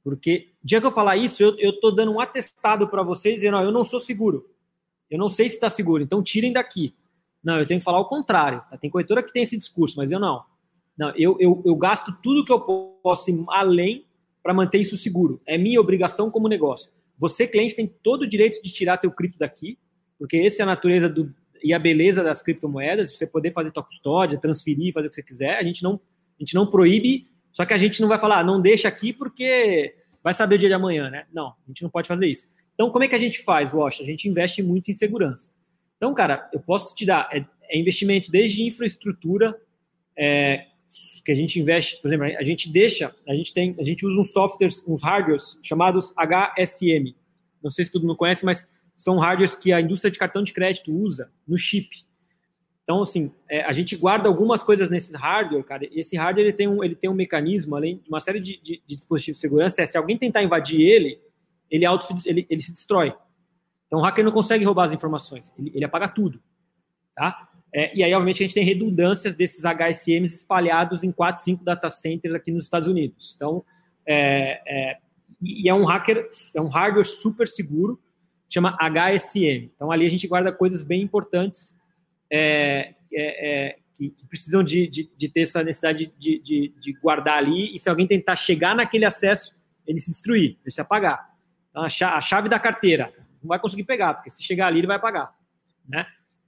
[0.04, 3.62] Porque, dia que eu falar isso, eu estou dando um atestado para vocês dizendo, ó,
[3.62, 4.50] eu não sou seguro.
[5.12, 6.96] Eu não sei se está seguro, então tirem daqui.
[7.44, 8.64] Não, eu tenho que falar o contrário.
[8.70, 8.78] Tá?
[8.78, 10.44] Tem corretora que tem esse discurso, mas eu não.
[10.98, 14.06] Não, eu, eu, eu gasto tudo que eu posso além
[14.42, 15.42] para manter isso seguro.
[15.46, 16.92] É minha obrigação como negócio.
[17.18, 19.78] Você, cliente, tem todo o direito de tirar teu cripto daqui,
[20.18, 23.84] porque essa é a natureza do, e a beleza das criptomoedas, você poder fazer tua
[23.84, 25.58] custódia, transferir, fazer o que você quiser.
[25.58, 28.44] A gente não, a gente não proíbe, só que a gente não vai falar, ah,
[28.44, 31.26] não deixa aqui porque vai saber o dia de amanhã, né?
[31.34, 32.48] Não, a gente não pode fazer isso.
[32.82, 34.02] Então, como é que a gente faz, Wash?
[34.02, 35.52] A gente investe muito em segurança.
[35.98, 39.56] Então, cara, eu posso te dar é, é investimento desde infraestrutura,
[40.18, 40.66] é,
[41.24, 44.20] que a gente investe, por exemplo, a gente deixa, a gente tem, a gente usa
[44.20, 47.16] uns softwares, uns hardwares chamados HSM.
[47.64, 48.68] Não sei se todo mundo conhece, mas
[48.98, 51.88] são hardwares que a indústria de cartão de crédito usa no chip.
[52.82, 55.86] Então, assim, é, a gente guarda algumas coisas nesses hardware, cara.
[55.86, 58.60] E esse hardware ele tem um, ele tem um mecanismo, além de uma série de,
[58.60, 61.22] de, de dispositivos de segurança, é se alguém tentar invadir ele,
[61.72, 63.16] ele, auto -se, ele, ele se destrói.
[63.88, 66.42] Então, o hacker não consegue roubar as informações, ele, ele apaga tudo.
[67.16, 67.50] Tá?
[67.74, 71.90] É, e aí, obviamente, a gente tem redundâncias desses HSMs espalhados em 4, 5 data
[71.90, 73.34] centers aqui nos Estados Unidos.
[73.36, 73.64] Então,
[74.06, 74.98] é, é,
[75.42, 78.00] e é um hacker, é um hardware super seguro,
[78.50, 79.72] chama HSM.
[79.74, 81.76] Então, ali a gente guarda coisas bem importantes
[82.30, 86.94] é, é, é, que, que, precisam de, de, de, ter essa necessidade de, de, de,
[86.94, 87.74] guardar ali.
[87.74, 89.56] E se alguém tentar chegar naquele acesso,
[89.88, 91.31] ele se destruir, ele se apagar.
[91.72, 94.98] Então, a chave, da carteira não vai conseguir pegar, porque se chegar ali, ele vai
[94.98, 95.34] apagar.
[95.88, 96.06] Né?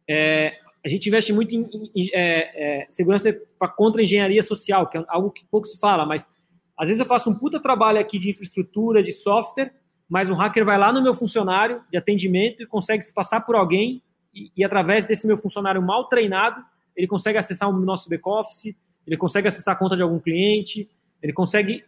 [0.08, 5.06] É, a gente investe muito em, em é, é, segurança para contra-engenharia social, que é
[5.08, 6.30] algo que pouco se fala, mas
[6.78, 9.74] às vezes eu faço um puta trabalho aqui de infraestrutura, de software,
[10.10, 13.56] mas um hacker vai lá no meu funcionário de atendimento e consegue se passar por
[13.56, 16.64] alguém e, e através desse meu funcionário mal treinado,
[16.96, 18.76] ele consegue acessar o nosso back-office,
[19.08, 20.90] ele consegue acessar a conta de algum cliente,
[21.22, 21.84] ele consegue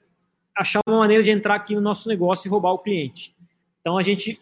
[0.55, 3.35] achar uma maneira de entrar aqui no nosso negócio e roubar o cliente.
[3.81, 4.41] Então a gente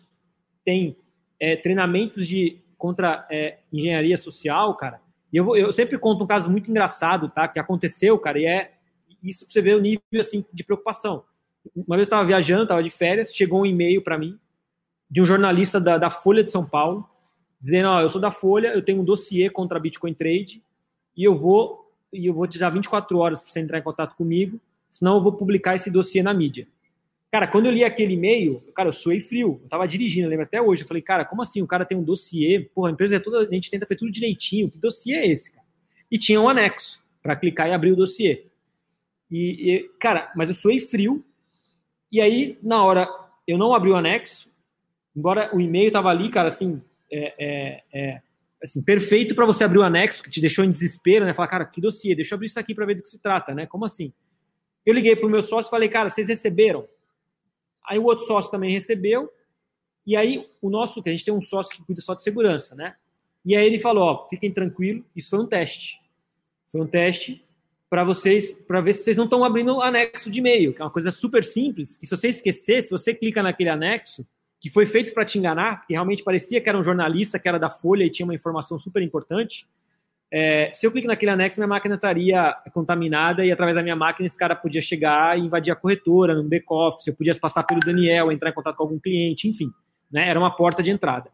[0.64, 0.96] tem
[1.40, 5.02] é, treinamentos de contra é, engenharia social, cara.
[5.32, 7.48] E eu, vou, eu sempre conto um caso muito engraçado, tá?
[7.48, 8.74] Que aconteceu, cara, e é
[9.24, 11.24] isso para você ver o nível assim de preocupação.
[11.76, 14.38] Uma vez eu estava viajando, estava de férias, chegou um e-mail para mim
[15.10, 17.08] de um jornalista da, da, Folha de São Paulo
[17.60, 20.62] dizendo: ó, eu sou da Folha, eu tenho um dossiê contra Bitcoin Trade
[21.16, 24.16] e eu vou e eu vou te dar 24 horas para você entrar em contato
[24.16, 24.60] comigo,
[24.94, 26.68] senão eu vou publicar esse dossiê na mídia.
[27.32, 29.60] Cara, quando eu li aquele e-mail, cara, eu suei frio.
[29.64, 30.84] Eu tava dirigindo, eu lembro até hoje.
[30.84, 31.64] Eu falei, cara, como assim?
[31.64, 32.70] O cara tem um dossiê.
[32.76, 33.40] Porra, a empresa é toda.
[33.40, 34.70] A gente tenta fazer tudo direitinho.
[34.70, 35.66] Que dossiê é esse, cara?
[36.12, 38.46] E tinha um anexo para clicar e abrir o dossiê.
[39.32, 41.24] E, e, cara, mas eu suei frio.
[42.12, 43.10] E aí, na hora,
[43.48, 44.52] eu não abri o anexo.
[45.16, 46.80] Embora o e-mail tava ali, cara, assim,
[47.12, 48.22] é, é, é
[48.62, 51.34] assim perfeito para você abrir o anexo, que te deixou em desespero, né?
[51.34, 52.14] Falar, cara, que dossiê?
[52.14, 53.66] Deixa eu abrir isso aqui para ver do que se trata, né?
[53.66, 54.14] Como assim?
[54.86, 56.88] Eu liguei pro meu sócio e falei, cara, vocês receberam?
[57.86, 59.32] Aí o outro sócio também recebeu.
[60.06, 62.76] E aí o nosso, que a gente tem um sócio que cuida só de segurança,
[62.76, 62.96] né?
[63.46, 66.00] E aí ele falou, ó, fiquem tranquilos, isso foi um teste.
[66.72, 67.44] Foi um teste
[67.90, 70.86] para vocês, para ver se vocês não estão abrindo o anexo de e-mail, que é
[70.86, 74.26] uma coisa super simples, que se você esquecer, se você clica naquele anexo,
[74.60, 77.60] que foi feito para te enganar, que realmente parecia que era um jornalista, que era
[77.60, 79.68] da Folha e tinha uma informação super importante,
[80.36, 84.26] é, se eu clico naquele anexo, minha máquina estaria contaminada e através da minha máquina
[84.26, 88.32] esse cara podia chegar e invadir a corretora, no back-office, eu podia passar pelo Daniel,
[88.32, 89.72] entrar em contato com algum cliente, enfim.
[90.12, 91.30] Né, era uma porta de entrada.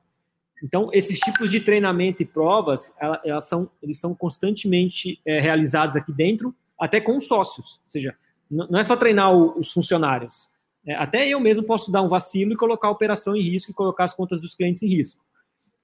[0.62, 6.12] Então, esses tipos de treinamento e provas, elas, são, eles são constantemente é, realizados aqui
[6.12, 7.79] dentro, até com os sócios.
[7.85, 8.17] Ou seja,
[8.51, 10.49] não é só treinar os funcionários.
[10.85, 13.73] É, até eu mesmo posso dar um vacilo e colocar a operação em risco e
[13.73, 15.21] colocar as contas dos clientes em risco.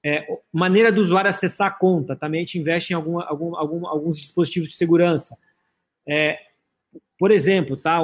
[0.04, 3.86] É, maneira do usuário acessar a conta, também a gente investe em algum, algum, algum,
[3.86, 5.36] alguns dispositivos de segurança.
[6.06, 6.38] É,
[7.18, 8.00] por exemplo, tá,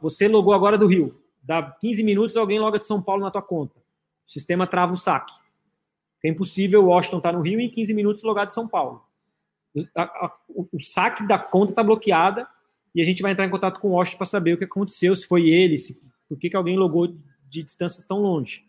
[0.00, 3.42] você logou agora do Rio, dá 15 minutos alguém loga de São Paulo na tua
[3.42, 3.78] conta.
[4.26, 5.32] O sistema trava o saque.
[6.24, 8.68] É impossível o Washington estar tá no Rio e em 15 minutos logar de São
[8.68, 9.02] Paulo.
[9.94, 12.46] A, a, o, o, saque da conta está bloqueada
[12.94, 15.16] e a gente vai entrar em contato com o Washington para saber o que aconteceu,
[15.16, 17.08] se foi ele, se, por que, que alguém logou
[17.48, 18.64] de distâncias tão longe.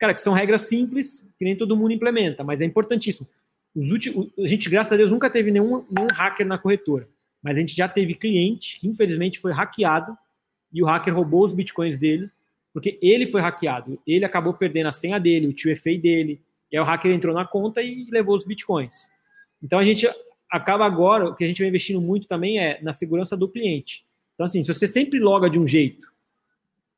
[0.00, 3.28] Cara, que são regras simples, que nem todo mundo implementa, mas é importantíssimo.
[3.76, 7.06] Os últimos, a gente, graças a Deus, nunca teve nenhum, nenhum hacker na corretora,
[7.42, 10.16] mas a gente já teve cliente que, infelizmente, foi hackeado
[10.72, 12.30] e o hacker roubou os bitcoins dele,
[12.72, 14.00] porque ele foi hackeado.
[14.06, 16.40] Ele acabou perdendo a senha dele, o 2FA dele,
[16.72, 19.10] e aí o hacker entrou na conta e levou os bitcoins.
[19.62, 20.08] Então a gente
[20.50, 24.04] acaba agora, o que a gente vai investindo muito também é na segurança do cliente.
[24.34, 26.10] Então, assim, se você sempre loga de um jeito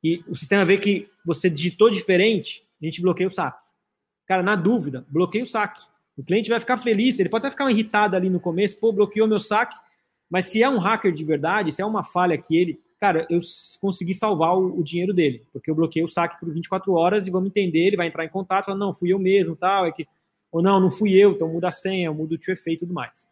[0.01, 3.61] e o sistema vê que você digitou diferente, a gente bloqueia o saque.
[4.25, 5.81] Cara, na dúvida, bloqueia o saque.
[6.17, 9.27] O cliente vai ficar feliz, ele pode até ficar irritado ali no começo, pô, bloqueou
[9.27, 9.75] meu saque,
[10.29, 13.39] mas se é um hacker de verdade, se é uma falha que ele, cara, eu
[13.81, 17.31] consegui salvar o, o dinheiro dele, porque eu bloqueei o saque por 24 horas e
[17.31, 20.07] vamos entender, ele vai entrar em contato, falar, não, fui eu mesmo, tal, é que,
[20.51, 22.93] ou não, não fui eu, então muda a senha, muda o tio efeito e tudo
[22.93, 23.27] mais.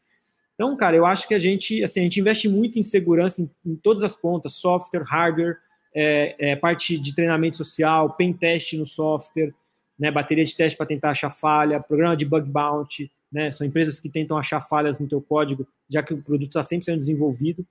[0.56, 3.50] Então, cara, eu acho que a gente, assim, a gente investe muito em segurança em,
[3.66, 5.58] em todas as pontas, software, hardware,
[5.94, 9.54] é, é, parte de treinamento social, pen teste no software,
[10.00, 14.00] né, bateria de teste para tentar achar falha, programa de bug bounty, né, são empresas
[14.00, 17.66] que tentam achar falhas no teu código, já que o produto está sempre sendo desenvolvido.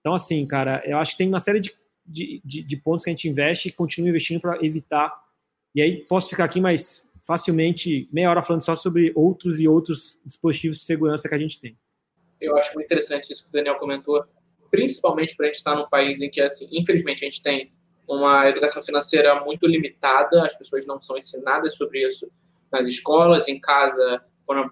[0.00, 3.10] Então, assim, cara, eu acho que tem uma série de, de, de, de pontos que
[3.10, 5.12] a gente investe e continua investindo para evitar.
[5.74, 10.18] E aí posso ficar aqui mais facilmente meia hora falando só sobre outros e outros
[10.24, 11.76] dispositivos de segurança que a gente tem.
[12.40, 14.24] Eu acho muito interessante isso que o Daniel comentou,
[14.76, 17.72] principalmente para a gente estar num país em que, assim, infelizmente, a gente tem
[18.06, 22.30] uma educação financeira muito limitada, as pessoas não são ensinadas sobre isso
[22.70, 24.70] nas escolas, em casa, quando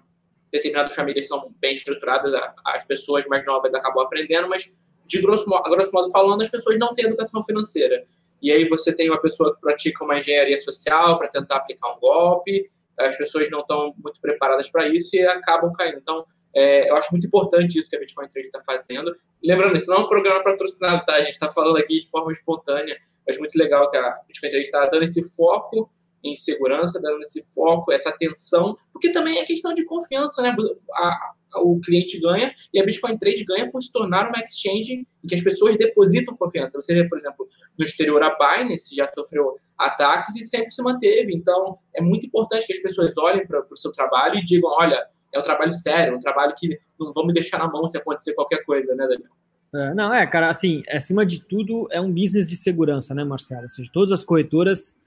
[0.51, 2.31] determinadas famílias são bem estruturadas,
[2.65, 4.75] as pessoas mais novas acabam aprendendo, mas
[5.07, 8.05] de grosso, grosso modo falando, as pessoas não têm educação financeira.
[8.41, 11.99] E aí você tem uma pessoa que pratica uma engenharia social para tentar aplicar um
[11.99, 15.97] golpe, as pessoas não estão muito preparadas para isso e acabam caindo.
[15.97, 16.23] Então,
[16.55, 19.13] é, eu acho muito importante isso que a Bitcoin Trade está fazendo.
[19.43, 21.15] Lembrando, isso não é um programa patrocinado, tá?
[21.15, 22.97] A gente está falando aqui de forma espontânea.
[23.27, 25.89] Acho muito legal que a Bitcoin Trade está dando esse foco
[26.23, 30.55] em segurança, dando esse foco, essa atenção, porque também é questão de confiança, né?
[30.93, 35.05] A, a, o cliente ganha e a Bitcoin Trade ganha por se tornar uma exchange
[35.23, 36.81] em que as pessoas depositam confiança.
[36.81, 41.35] Você vê, por exemplo, no exterior a Binance já sofreu ataques e sempre se manteve.
[41.35, 45.05] Então, é muito importante que as pessoas olhem para o seu trabalho e digam, olha,
[45.35, 48.33] é um trabalho sério, um trabalho que não vão me deixar na mão se acontecer
[48.33, 49.31] qualquer coisa, né, Daniel?
[49.73, 53.63] É, não, é, cara, assim, acima de tudo, é um business de segurança, né, Marcelo?
[53.63, 54.97] Ou seja, todas as corretoras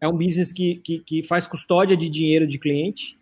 [0.00, 3.18] é um business que, que, que faz custódia de dinheiro de cliente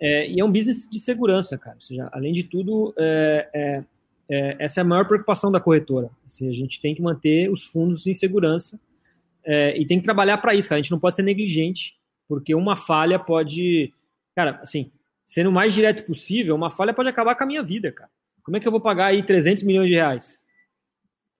[0.00, 1.76] é, e é um business de segurança, cara.
[1.76, 3.84] Ou seja, além de tudo, é, é,
[4.30, 6.10] é essa é a maior preocupação da corretora.
[6.26, 8.78] Assim, a gente tem que manter os fundos em segurança
[9.74, 10.78] e tem que trabalhar para isso, cara.
[10.78, 11.96] A gente não pode ser negligente,
[12.28, 13.94] porque uma falha pode.
[14.36, 14.92] Cara, assim,
[15.28, 18.10] sendo o mais direto possível, uma falha pode acabar com a minha vida, cara.
[18.42, 20.40] Como é que eu vou pagar aí 300 milhões de reais?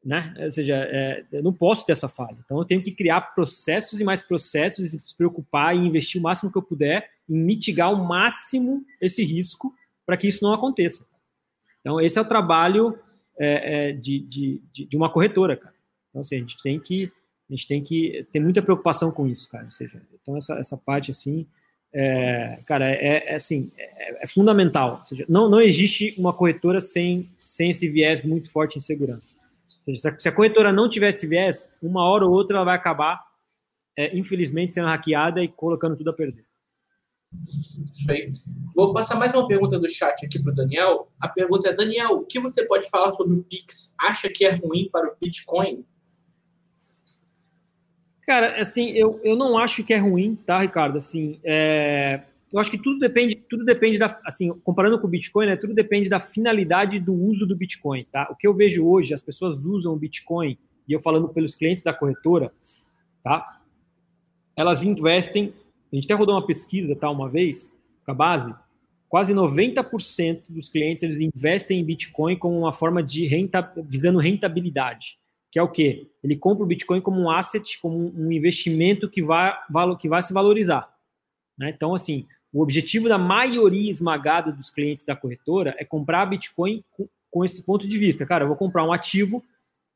[0.04, 0.34] Né?
[0.38, 2.36] Ou seja, é, eu não posso ter essa falha.
[2.44, 6.22] Então eu tenho que criar processos e mais processos e se preocupar e investir o
[6.22, 9.74] máximo que eu puder em mitigar ao máximo esse risco
[10.04, 11.06] para que isso não aconteça.
[11.80, 12.98] Então esse é o trabalho
[13.38, 15.74] é, é, de, de, de, uma corretora, cara.
[16.10, 17.10] Então assim, a gente tem que
[17.48, 19.64] a gente tem que ter muita preocupação com isso, cara.
[19.64, 21.46] Ou seja, então essa, essa parte assim
[21.92, 24.98] é, cara, é, é assim, é, é, fundamental.
[24.98, 29.34] Ou seja, não, não existe uma corretora sem, sem esse viés muito forte em segurança.
[29.86, 32.76] Ou seja, se a corretora não tiver esse viés, uma hora ou outra ela vai
[32.76, 33.24] acabar,
[33.96, 36.44] é, infelizmente, sendo hackeada e colocando tudo a perder.
[37.42, 38.30] Isso aí.
[38.74, 41.12] Vou passar mais uma pergunta do chat aqui para o Daniel.
[41.20, 43.94] A pergunta é: Daniel, o que você pode falar sobre o Pix?
[44.00, 45.84] Acha que é ruim para o Bitcoin?
[48.28, 50.98] Cara, assim, eu, eu não acho que é ruim, tá, Ricardo?
[50.98, 55.46] Assim, é, eu acho que tudo depende, tudo depende da, assim, comparando com o Bitcoin,
[55.46, 55.56] né?
[55.56, 58.28] Tudo depende da finalidade do uso do Bitcoin, tá?
[58.30, 61.82] O que eu vejo hoje, as pessoas usam o Bitcoin, e eu falando pelos clientes
[61.82, 62.52] da corretora,
[63.24, 63.62] tá?
[64.54, 65.54] Elas investem,
[65.90, 68.54] a gente até rodou uma pesquisa, tá, uma vez, com a base,
[69.08, 75.16] quase 90% dos clientes eles investem em Bitcoin como uma forma de renta, visando rentabilidade
[75.50, 76.10] que é o quê?
[76.22, 79.56] Ele compra o Bitcoin como um asset, como um investimento que vai,
[79.98, 80.92] que vai se valorizar.
[81.58, 81.70] Né?
[81.70, 86.84] Então, assim, o objetivo da maioria esmagada dos clientes da corretora é comprar Bitcoin
[87.30, 88.26] com, esse ponto de vista.
[88.26, 89.44] Cara, eu vou comprar um ativo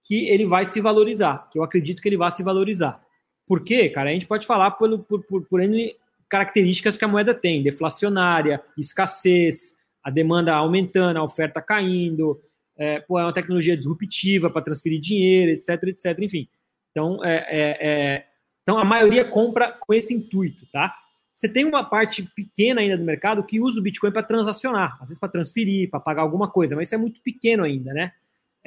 [0.04, 3.02] que ele vai se valorizar, que eu acredito que ele vai se valorizar.
[3.46, 4.10] Por quê, cara?
[4.10, 5.94] A gente pode falar por, por, por, por N
[6.28, 12.40] características que a moeda tem: deflacionária, escassez, a demanda aumentando, a oferta caindo,
[12.82, 16.48] é, pô, é uma tecnologia disruptiva para transferir dinheiro, etc, etc, enfim.
[16.90, 18.26] Então, é, é, é,
[18.62, 20.92] então, a maioria compra com esse intuito, tá?
[21.32, 25.08] Você tem uma parte pequena ainda do mercado que usa o Bitcoin para transacionar, às
[25.08, 28.12] vezes para transferir, para pagar alguma coisa, mas isso é muito pequeno ainda, né?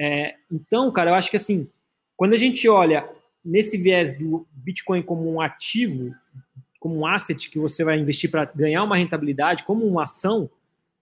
[0.00, 1.70] É, então, cara, eu acho que assim,
[2.16, 3.06] quando a gente olha
[3.44, 6.14] nesse viés do Bitcoin como um ativo,
[6.80, 10.48] como um asset que você vai investir para ganhar uma rentabilidade, como uma ação,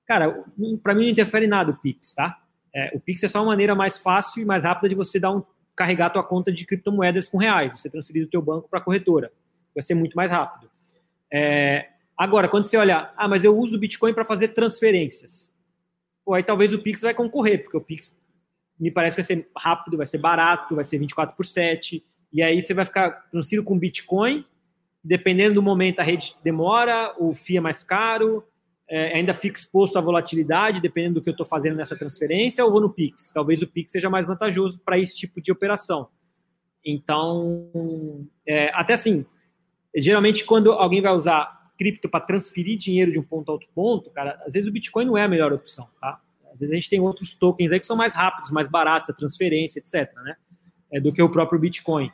[0.05, 0.45] cara,
[0.83, 2.41] para mim não interfere nada o Pix, tá?
[2.75, 5.31] É, o Pix é só uma maneira mais fácil e mais rápida de você dar
[5.31, 5.43] um,
[5.77, 8.83] carregar a tua conta de criptomoedas com reais, você transferir do teu banco para a
[8.83, 9.33] corretora.
[9.75, 10.71] Vai ser muito mais rápido.
[11.33, 15.55] É, agora, quando você olha, ah, mas eu uso o Bitcoin para fazer transferências.
[16.25, 18.21] Pô, aí talvez o Pix vai concorrer, porque o Pix
[18.79, 22.43] me parece que vai ser rápido, vai ser barato, vai ser 24 por 7, e
[22.43, 24.45] aí você vai ficar transferido com Bitcoin,
[25.03, 28.45] dependendo do momento a rede demora, o FII é mais caro,
[28.89, 32.71] é, ainda fico exposto à volatilidade, dependendo do que eu estou fazendo nessa transferência, ou
[32.71, 33.31] vou no Pix?
[33.33, 36.09] Talvez o Pix seja mais vantajoso para esse tipo de operação.
[36.85, 39.25] Então, é, até assim,
[39.97, 44.11] geralmente quando alguém vai usar cripto para transferir dinheiro de um ponto a outro ponto,
[44.11, 46.21] cara, às vezes o Bitcoin não é a melhor opção, tá?
[46.53, 49.13] Às vezes a gente tem outros tokens aí que são mais rápidos, mais baratos, a
[49.13, 50.37] transferência, etc, né?
[50.93, 52.13] É, do que o próprio Bitcoin.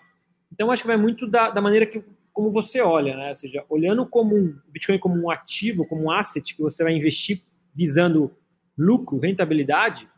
[0.52, 2.02] Então, acho que vai muito da, da maneira que
[2.32, 3.28] como você olha, né?
[3.28, 6.92] Ou seja, olhando como um Bitcoin como um ativo, como um asset que você vai
[6.92, 7.42] investir
[7.74, 8.34] visando
[8.76, 10.08] lucro, rentabilidade,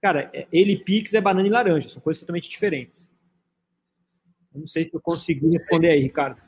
[0.00, 3.12] cara, é, ele Pix é banana e laranja, são coisas totalmente diferentes.
[4.54, 6.40] não sei se eu consegui responder aí, Ricardo.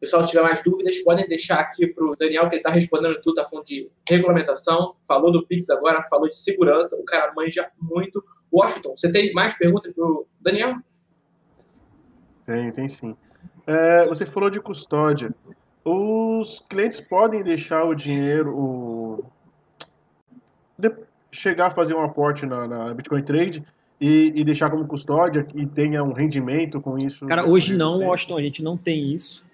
[0.00, 3.20] Pessoal, se tiver mais dúvidas, podem deixar aqui para o Daniel, que ele está respondendo
[3.20, 7.70] tudo, está falando de regulamentação, falou do Pix agora, falou de segurança, o cara manja
[7.78, 8.24] muito.
[8.50, 10.76] Washington, você tem mais perguntas para o Daniel?
[12.46, 13.14] Tem, tem sim.
[13.70, 15.32] É, você falou de custódia.
[15.84, 19.24] Os clientes podem deixar o dinheiro, o...
[20.76, 20.92] De...
[21.30, 23.64] chegar a fazer um aporte na, na Bitcoin Trade
[24.00, 27.24] e, e, deixar como custódia e tenha um rendimento com isso?
[27.26, 29.46] Cara, hoje não, Washington, a gente não tem isso.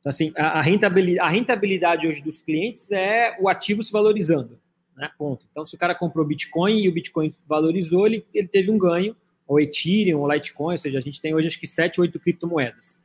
[0.00, 4.58] Então, assim, a, a, rentabilidade, a rentabilidade hoje dos clientes é o ativo se valorizando.
[4.96, 5.10] Né?
[5.18, 5.44] Ponto.
[5.50, 9.14] Então, se o cara comprou Bitcoin e o Bitcoin valorizou, ele, ele teve um ganho,
[9.46, 12.96] ou Ethereum, ou Litecoin, ou seja, a gente tem hoje acho que 7, 8 criptomoedas.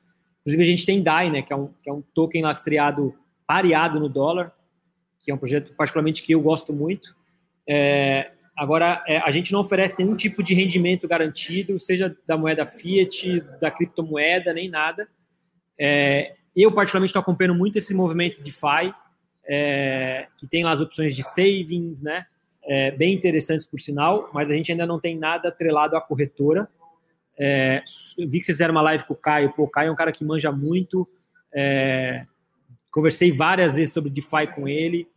[0.43, 3.15] Inclusive, a gente tem DAI, né, que é um, que é um token lastreado
[3.47, 4.53] pareado no dólar,
[5.23, 7.15] que é um projeto particularmente que eu gosto muito.
[7.67, 12.65] É, agora, é, a gente não oferece nenhum tipo de rendimento garantido, seja da moeda
[12.65, 15.07] fiat, da criptomoeda, nem nada.
[15.79, 18.93] É, eu, particularmente, estou acompanhando muito esse movimento de DeFi,
[19.45, 22.25] é, que tem lá as opções de savings, né?
[22.65, 26.69] É, bem interessantes, por sinal, mas a gente ainda não tem nada atrelado à corretora.
[27.37, 27.83] É,
[28.17, 29.53] vi que vocês fizeram uma live com o Caio.
[29.53, 31.07] Pô, o Caio é um cara que manja muito.
[31.53, 32.25] É,
[32.91, 35.07] conversei várias vezes sobre DeFi com ele.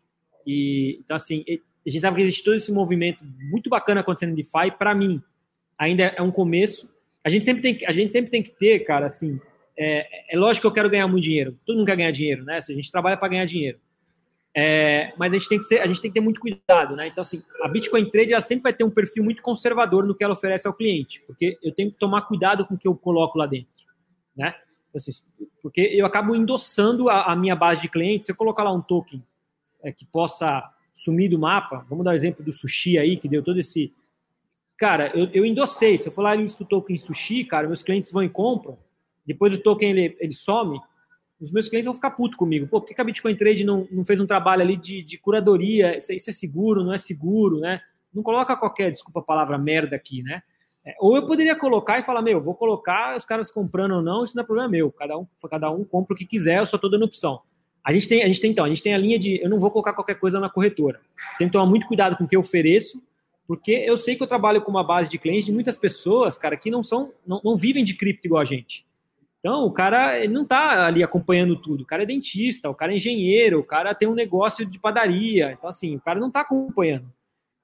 [0.47, 4.37] E, então, assim, a gente sabe que existe todo esse movimento muito bacana acontecendo em
[4.37, 4.71] DeFi.
[4.79, 5.23] Para mim,
[5.79, 6.89] ainda é um começo.
[7.25, 9.41] A gente sempre tem, a gente sempre tem que ter, cara, assim,
[9.77, 11.59] é, é, lógico que eu quero ganhar muito dinheiro.
[11.67, 12.59] Todo mundo quer ganhar dinheiro, né?
[12.59, 13.79] A gente trabalha para ganhar dinheiro.
[14.59, 17.09] É, mas a gente, tem que ser, a gente tem que ter muito cuidado, né?
[17.09, 20.25] Então, assim, a Bitcoin Trade ela sempre vai ter um perfil muito conservador no que
[20.25, 23.37] ela oferece ao cliente, porque eu tenho que tomar cuidado com o que eu coloco
[23.37, 23.85] lá dentro,
[24.35, 24.55] né?
[24.95, 25.13] Assim,
[25.63, 28.25] porque eu acabo endossando a, a, minha base de clientes.
[28.25, 29.23] Se eu colocar lá um token
[29.83, 33.43] é, que possa sumir do mapa, vamos dar o exemplo do sushi aí, que deu
[33.43, 33.93] todo esse.
[34.79, 35.99] Cara, eu, eu endossei.
[35.99, 38.79] Se eu falar isso do token sushi, cara, meus clientes vão e compram.
[39.27, 40.81] Depois o token ele, ele some,
[41.41, 42.66] os meus clientes vão ficar puto comigo.
[42.66, 45.97] Pô, por que a Bitcoin Trade não, não fez um trabalho ali de, de curadoria?
[45.97, 47.80] Isso, isso, é seguro, não é seguro, né?
[48.12, 50.43] Não coloca qualquer, desculpa a palavra, merda aqui, né?
[50.84, 54.24] É, ou eu poderia colocar e falar, meu, vou colocar os caras comprando ou não,
[54.24, 54.91] isso não é problema meu.
[54.93, 57.41] Cada um, cada um compra o que quiser, eu só estou dando opção.
[57.84, 59.59] A gente tem, a gente tem então, a gente tem a linha de eu não
[59.59, 61.01] vou colocar qualquer coisa na corretora.
[61.39, 63.03] Tem que tomar muito cuidado com o que eu ofereço,
[63.47, 66.57] porque eu sei que eu trabalho com uma base de clientes de muitas pessoas, cara,
[66.57, 68.84] que não são, não, não vivem de cripto igual a gente.
[69.47, 71.84] Então, o cara não está ali acompanhando tudo.
[71.84, 75.53] O cara é dentista, o cara é engenheiro, o cara tem um negócio de padaria.
[75.53, 77.07] Então, assim, o cara não está acompanhando.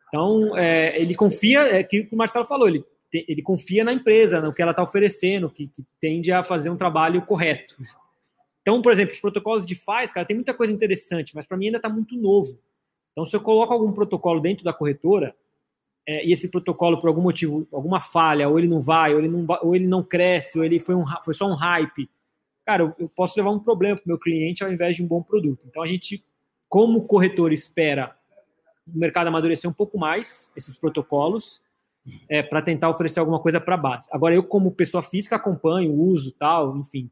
[0.06, 4.40] Então, é, ele confia, é aquilo que o Marcelo falou, ele, ele confia na empresa,
[4.40, 7.74] no que ela está oferecendo, que, que, tende a fazer um trabalho correto.
[8.60, 11.66] Então, por exemplo, os protocolos de faz, cara, tem muita coisa interessante, mas para mim
[11.66, 12.60] ainda está muito novo.
[13.10, 15.34] Então, se eu coloco algum protocolo dentro da corretora,
[16.06, 19.28] é, e esse protocolo, por algum motivo, alguma falha, ou ele não vai, ou ele
[19.28, 22.08] não, ou ele não cresce, ou ele foi, um, foi só um hype,
[22.64, 25.06] cara, eu, eu posso levar um problema para o meu cliente ao invés de um
[25.06, 25.64] bom produto.
[25.68, 26.24] Então a gente,
[26.68, 28.16] como corretor, espera
[28.86, 31.60] o mercado amadurecer um pouco mais esses protocolos
[32.28, 34.08] é, para tentar oferecer alguma coisa para a base.
[34.10, 37.08] Agora, eu, como pessoa física, acompanho, uso tal, enfim.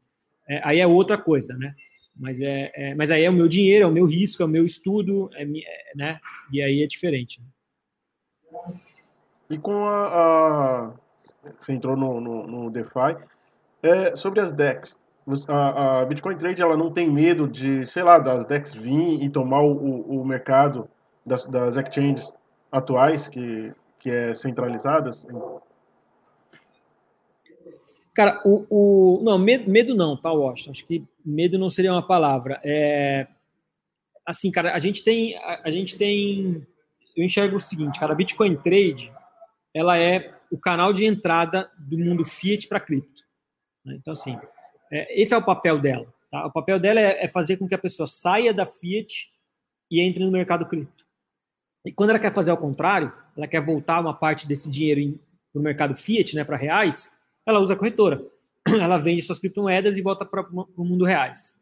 [0.47, 1.73] É, aí é outra coisa, né?
[2.13, 4.49] Mas, é, é, mas aí é o meu dinheiro, é o meu risco, é o
[4.49, 6.19] meu estudo, é, é né?
[6.51, 7.39] E aí é diferente.
[7.39, 7.47] Né?
[9.49, 10.91] E com a, a
[11.61, 13.17] você entrou no, no, no DeFi,
[13.81, 14.97] é, sobre as DEX,
[15.47, 19.29] a, a, Bitcoin Trade ela não tem medo de, sei lá, das DEX vir e
[19.29, 20.89] tomar o, o mercado
[21.25, 22.33] das, das exchanges
[22.71, 25.27] atuais, que, que é centralizadas?
[28.13, 30.71] Cara, o, o não, medo, medo não, tá, Washington?
[30.71, 32.59] Acho que medo não seria uma palavra.
[32.63, 33.27] É,
[34.25, 36.65] assim, cara, a gente tem, a, a gente tem
[37.15, 39.11] eu enxergo o seguinte, cara, a Bitcoin Trade,
[39.73, 43.21] ela é o canal de entrada do mundo fiat para cripto.
[43.85, 43.95] Né?
[43.95, 44.37] Então, assim,
[44.91, 46.13] é, esse é o papel dela.
[46.29, 46.45] Tá?
[46.45, 49.29] O papel dela é, é, fazer com que a pessoa saia da fiat
[49.89, 51.05] e entre no mercado cripto.
[51.85, 55.19] E quando ela quer fazer ao contrário, ela quer voltar uma parte desse dinheiro
[55.51, 57.11] para o mercado fiat, né, para reais,
[57.45, 58.23] ela usa a corretora.
[58.67, 61.57] Ela vende suas criptomoedas e volta para o mundo reais.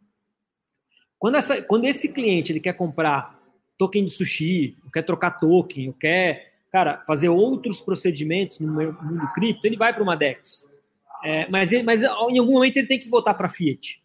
[1.17, 3.38] Quando, essa, quando esse cliente ele quer comprar
[3.79, 9.77] token de sushi, quer trocar token, quer, cara, fazer outros procedimentos no mundo cripto, ele
[9.77, 10.77] vai para uma DEX.
[11.23, 14.01] É, mas, ele, mas em algum momento ele tem que voltar para Fiat.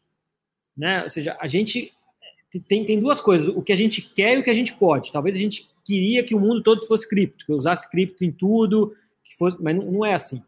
[0.77, 1.03] Né?
[1.03, 1.93] Ou seja, a gente
[2.69, 5.13] tem, tem duas coisas, o que a gente quer e o que a gente pode.
[5.13, 8.31] Talvez a gente queria que o mundo todo fosse cripto, que eu usasse cripto em
[8.31, 8.95] tudo,
[9.25, 10.41] que fosse, mas não, não é assim.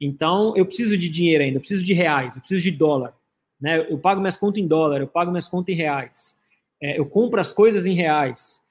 [0.00, 3.12] Então, eu preciso de dinheiro ainda, eu preciso de reais, eu preciso de dólar.
[3.60, 3.84] Né?
[3.90, 6.38] Eu pago minhas contas em dólar, eu pago minhas contas em reais.
[6.80, 8.62] É, eu compro as coisas em reais.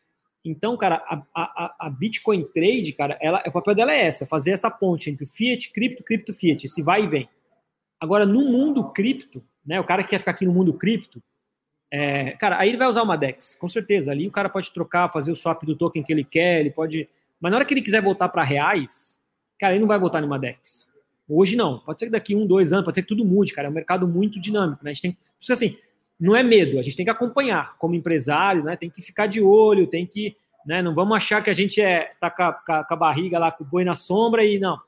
[0.50, 4.52] Então, cara, a, a, a, Bitcoin Trade, cara, ela, o papel dela é essa, fazer
[4.52, 7.30] essa ponte entre fiat, cripto, cripto, fiat, esse vai e vem.
[8.00, 11.22] Agora, no mundo cripto, né, o cara que quer ficar aqui no mundo cripto,
[11.92, 14.12] é, cara, aí ele vai usar uma DEX, com certeza.
[14.12, 17.10] Ali o cara pode trocar, fazer o swap do token que ele quer, ele pode.
[17.40, 19.20] Mas na hora que ele quiser voltar para reais,
[19.60, 20.92] cara, ele não vai voltar numa DEX.
[21.30, 21.80] Hoje não.
[21.80, 23.68] Pode ser que daqui um, dois anos, pode ser que tudo mude, cara.
[23.68, 24.92] É um mercado muito dinâmico, né?
[24.92, 25.18] A gente tem.
[25.50, 25.78] Assim,
[26.20, 28.76] não é medo, a gente tem que acompanhar como empresário, né?
[28.76, 30.36] Tem que ficar de olho, tem que.
[30.66, 30.82] Né?
[30.82, 32.54] Não vamos achar que a gente é tá com a,
[32.84, 34.80] com a barriga lá com o boi na sombra e não.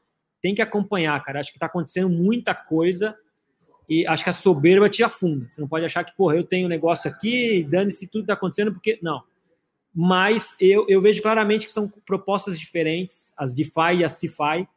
[0.42, 1.40] Tem que acompanhar, cara.
[1.40, 3.16] Acho que está acontecendo muita coisa
[3.88, 5.48] e acho que a soberba te afunda.
[5.48, 8.72] Você não pode achar que, porra, eu tenho um negócio aqui, dane-se tudo está acontecendo,
[8.74, 8.98] porque.
[9.02, 9.24] Não.
[9.94, 14.68] Mas eu, eu vejo claramente que são propostas diferentes, as DeFi e as CeFi,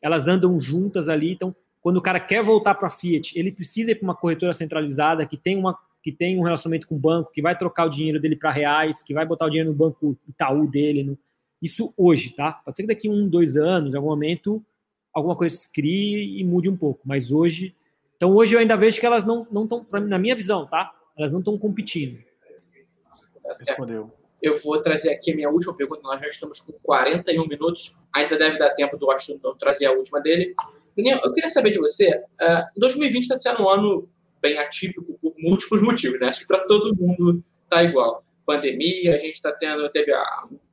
[0.00, 1.32] elas andam juntas ali.
[1.32, 5.26] Então, quando o cara quer voltar para Fiat, ele precisa ir para uma corretora centralizada
[5.26, 8.20] que tem, uma, que tem um relacionamento com o banco, que vai trocar o dinheiro
[8.20, 11.02] dele para reais, que vai botar o dinheiro no banco Itaú dele.
[11.02, 11.18] No...
[11.60, 12.52] Isso hoje, tá?
[12.52, 14.64] Pode ser que daqui um, dois anos, em algum momento,
[15.12, 17.00] alguma coisa se crie e mude um pouco.
[17.04, 17.74] Mas hoje
[18.20, 20.92] então hoje eu ainda vejo que elas não estão, na minha visão, tá?
[21.16, 22.22] Elas não estão competindo.
[23.42, 24.12] Tá Respondeu.
[24.42, 26.02] Eu vou trazer aqui a minha última pergunta.
[26.02, 27.98] Nós já estamos com 41 minutos.
[28.14, 30.54] Ainda deve dar tempo do Washington trazer a última dele.
[30.94, 32.14] Daniel, eu queria saber de você.
[32.14, 34.06] Uh, 2020 está sendo um ano
[34.40, 36.28] bem atípico por múltiplos motivos, né?
[36.28, 38.24] Acho que para todo mundo tá igual.
[38.46, 40.12] Pandemia, a gente está tendo, teve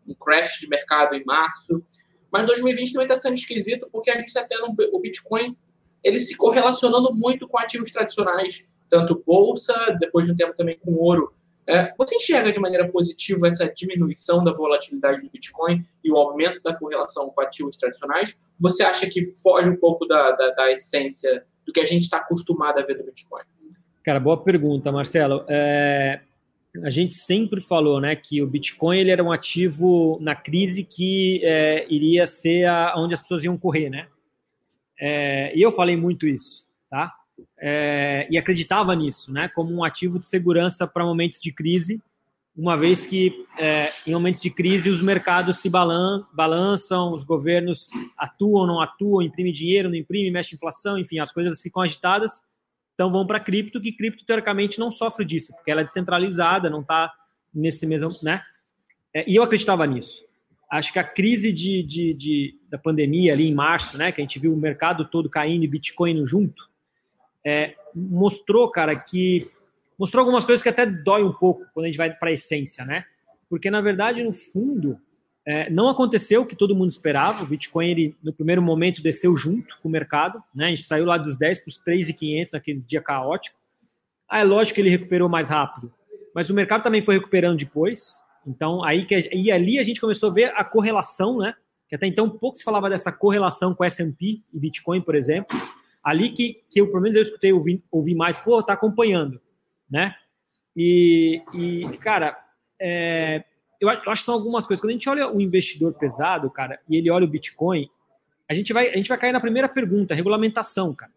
[0.07, 1.83] um crash de mercado em março.
[2.31, 5.55] Mas 2020 também está sendo esquisito porque a gente está tendo o Bitcoin
[6.03, 10.93] ele se correlacionando muito com ativos tradicionais, tanto bolsa, depois de um tempo também com
[10.93, 11.33] ouro.
[11.67, 16.61] É, você enxerga de maneira positiva essa diminuição da volatilidade do Bitcoin e o aumento
[16.63, 18.39] da correlação com ativos tradicionais?
[18.57, 22.17] Você acha que foge um pouco da, da, da essência do que a gente está
[22.17, 23.43] acostumado a ver do Bitcoin?
[24.07, 25.43] Cara, boa pergunta, Marcelo.
[25.49, 26.21] É,
[26.81, 31.41] a gente sempre falou né, que o Bitcoin ele era um ativo na crise que
[31.43, 34.07] é, iria ser a, onde as pessoas iam correr, né?
[34.97, 37.13] É, e eu falei muito isso, tá?
[37.59, 39.49] É, e acreditava nisso, né?
[39.49, 42.01] Como um ativo de segurança para momentos de crise,
[42.55, 47.89] uma vez que é, em momentos de crise os mercados se balan balançam, os governos
[48.17, 52.41] atuam, não atuam, imprimem dinheiro, não imprimem, mexe inflação, enfim, as coisas ficam agitadas.
[52.97, 56.81] Então vão para cripto, que cripto teoricamente não sofre disso, porque ela é descentralizada, não
[56.81, 57.13] está
[57.53, 58.41] nesse mesmo, né?
[59.13, 60.27] É, e eu acreditava nisso
[60.69, 64.23] acho que a crise de, de, de, da pandemia ali em março, né, que a
[64.23, 66.69] gente viu o mercado todo caindo e Bitcoin junto,
[67.45, 69.49] é, mostrou, cara, que
[69.97, 72.85] mostrou algumas coisas que até dói um pouco quando a gente vai para a essência,
[72.85, 73.05] né?
[73.49, 74.99] Porque na verdade, no fundo,
[75.49, 77.41] é, não aconteceu o que todo mundo esperava.
[77.41, 80.65] O Bitcoin, ele, no primeiro momento, desceu junto com o mercado, né?
[80.65, 83.55] A gente saiu lá dos 10 para os 3.500 naquele dia caótico.
[84.27, 85.89] Ah, é lógico que ele recuperou mais rápido,
[86.35, 88.19] mas o mercado também foi recuperando depois.
[88.45, 91.53] Então, aí que e ali a gente começou a ver a correlação, né?
[91.87, 95.57] Que até então pouco se falava dessa correlação com S&P e Bitcoin, por exemplo.
[96.03, 99.39] Ali que, que eu, pelo menos eu escutei, ouvi, ouvi mais, pô, tá acompanhando,
[99.89, 100.13] né?
[100.75, 102.37] E, e cara,
[102.81, 103.45] é,
[103.79, 104.81] eu acho que são algumas coisas.
[104.81, 107.89] Quando a gente olha o investidor pesado, cara, e ele olha o Bitcoin,
[108.49, 111.11] a gente vai, a gente vai cair na primeira pergunta, regulamentação, cara.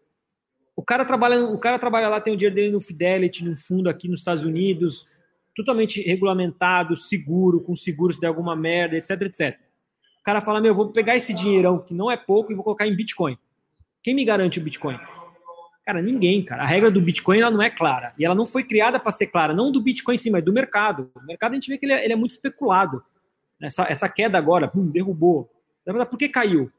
[0.75, 3.89] O cara trabalha, o cara trabalha lá, tem o dinheiro dele no Fidelity, no fundo
[3.89, 5.07] aqui nos Estados Unidos,
[5.55, 9.59] totalmente regulamentado, seguro, com seguro se der alguma merda, etc, etc.
[10.19, 12.87] O cara fala, meu, vou pegar esse dinheirão que não é pouco e vou colocar
[12.87, 13.37] em Bitcoin.
[14.03, 14.99] Quem me garante o Bitcoin?
[15.85, 16.63] Cara, ninguém, cara.
[16.63, 18.13] A regra do Bitcoin ela não é clara.
[18.17, 20.53] E ela não foi criada para ser clara, não do Bitcoin em si, mas do
[20.53, 21.11] mercado.
[21.15, 23.03] O mercado a gente vê que ele é, ele é muito especulado.
[23.61, 25.49] Essa, essa queda agora, pum, derrubou.
[26.09, 26.71] Por que caiu?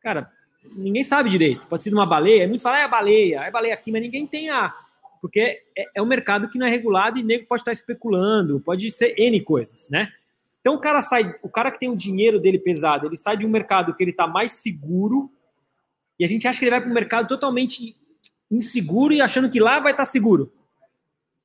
[0.00, 0.30] Cara,
[0.76, 1.66] ninguém sabe direito.
[1.66, 2.44] Pode ser de uma baleia.
[2.44, 4.72] É muito falar, é a baleia, é baleia aqui, mas ninguém tem a,
[5.20, 8.90] porque é, é um mercado que não é regulado e nego pode estar especulando, pode
[8.92, 10.12] ser N coisas, né?
[10.60, 13.46] Então o cara sai, o cara que tem o dinheiro dele pesado, ele sai de
[13.46, 15.30] um mercado que ele está mais seguro
[16.18, 17.96] e a gente acha que ele vai para um mercado totalmente
[18.50, 20.52] inseguro e achando que lá vai estar seguro.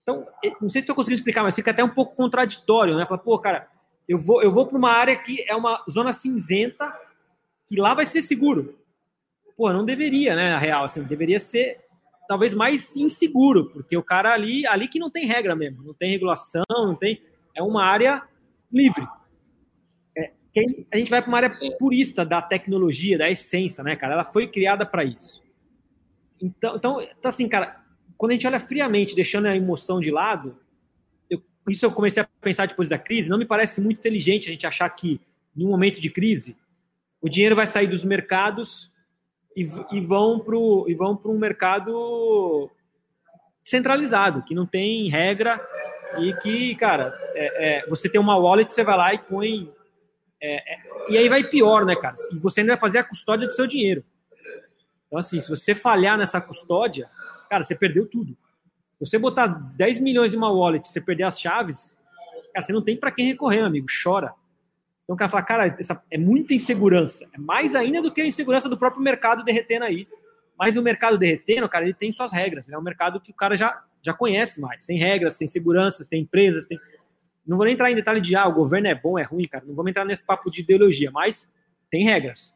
[0.03, 0.27] Então,
[0.61, 3.05] não sei se estou conseguindo explicar, mas fica até um pouco contraditório, né?
[3.05, 3.67] Fala, pô, cara,
[4.07, 6.93] eu vou, eu vou para uma área que é uma zona cinzenta,
[7.67, 8.77] que lá vai ser seguro.
[9.55, 10.51] Pô, não deveria, né?
[10.51, 11.79] Na real, assim, deveria ser
[12.27, 16.09] talvez mais inseguro, porque o cara ali, ali que não tem regra mesmo, não tem
[16.09, 17.21] regulação, não tem.
[17.55, 18.23] É uma área
[18.71, 19.05] livre.
[20.17, 20.31] É,
[20.91, 24.13] a gente vai para uma área purista da tecnologia, da essência, né, cara?
[24.13, 25.43] Ela foi criada para isso.
[26.41, 27.81] Então, então, então, assim, cara,
[28.17, 30.57] quando a gente olha friamente, deixando a emoção de lado,
[31.29, 34.51] eu, isso eu comecei a pensar depois da crise, não me parece muito inteligente a
[34.51, 35.19] gente achar que,
[35.55, 36.55] em um momento de crise,
[37.21, 38.91] o dinheiro vai sair dos mercados
[39.55, 39.63] e,
[40.01, 40.55] vão para
[40.87, 42.69] e vão para um mercado
[43.63, 45.59] centralizado, que não tem regra
[46.19, 49.71] e que, cara, é, é, você tem uma wallet, você vai lá e põe.
[50.41, 50.77] É, é,
[51.09, 52.15] e aí vai pior, né, cara?
[52.33, 54.03] E você ainda vai fazer a custódia do seu dinheiro.
[55.11, 57.09] Então, assim, se você falhar nessa custódia,
[57.49, 58.31] cara, você perdeu tudo.
[58.97, 61.97] Se você botar 10 milhões em uma wallet você perder as chaves,
[62.53, 63.87] cara, você não tem para quem recorrer, amigo.
[64.01, 64.33] Chora.
[65.03, 67.27] Então o cara fala, cara, essa é muita insegurança.
[67.33, 70.07] É mais ainda do que a insegurança do próprio mercado derretendo aí.
[70.57, 72.69] Mas o mercado derretendo, cara, ele tem suas regras.
[72.69, 74.85] É um mercado que o cara já, já conhece mais.
[74.85, 76.79] Tem regras, tem seguranças, tem empresas, tem.
[77.45, 79.65] Não vou nem entrar em detalhe de ah, o governo é bom, é ruim, cara.
[79.65, 81.51] Não vamos entrar nesse papo de ideologia, mas
[81.89, 82.53] tem regras.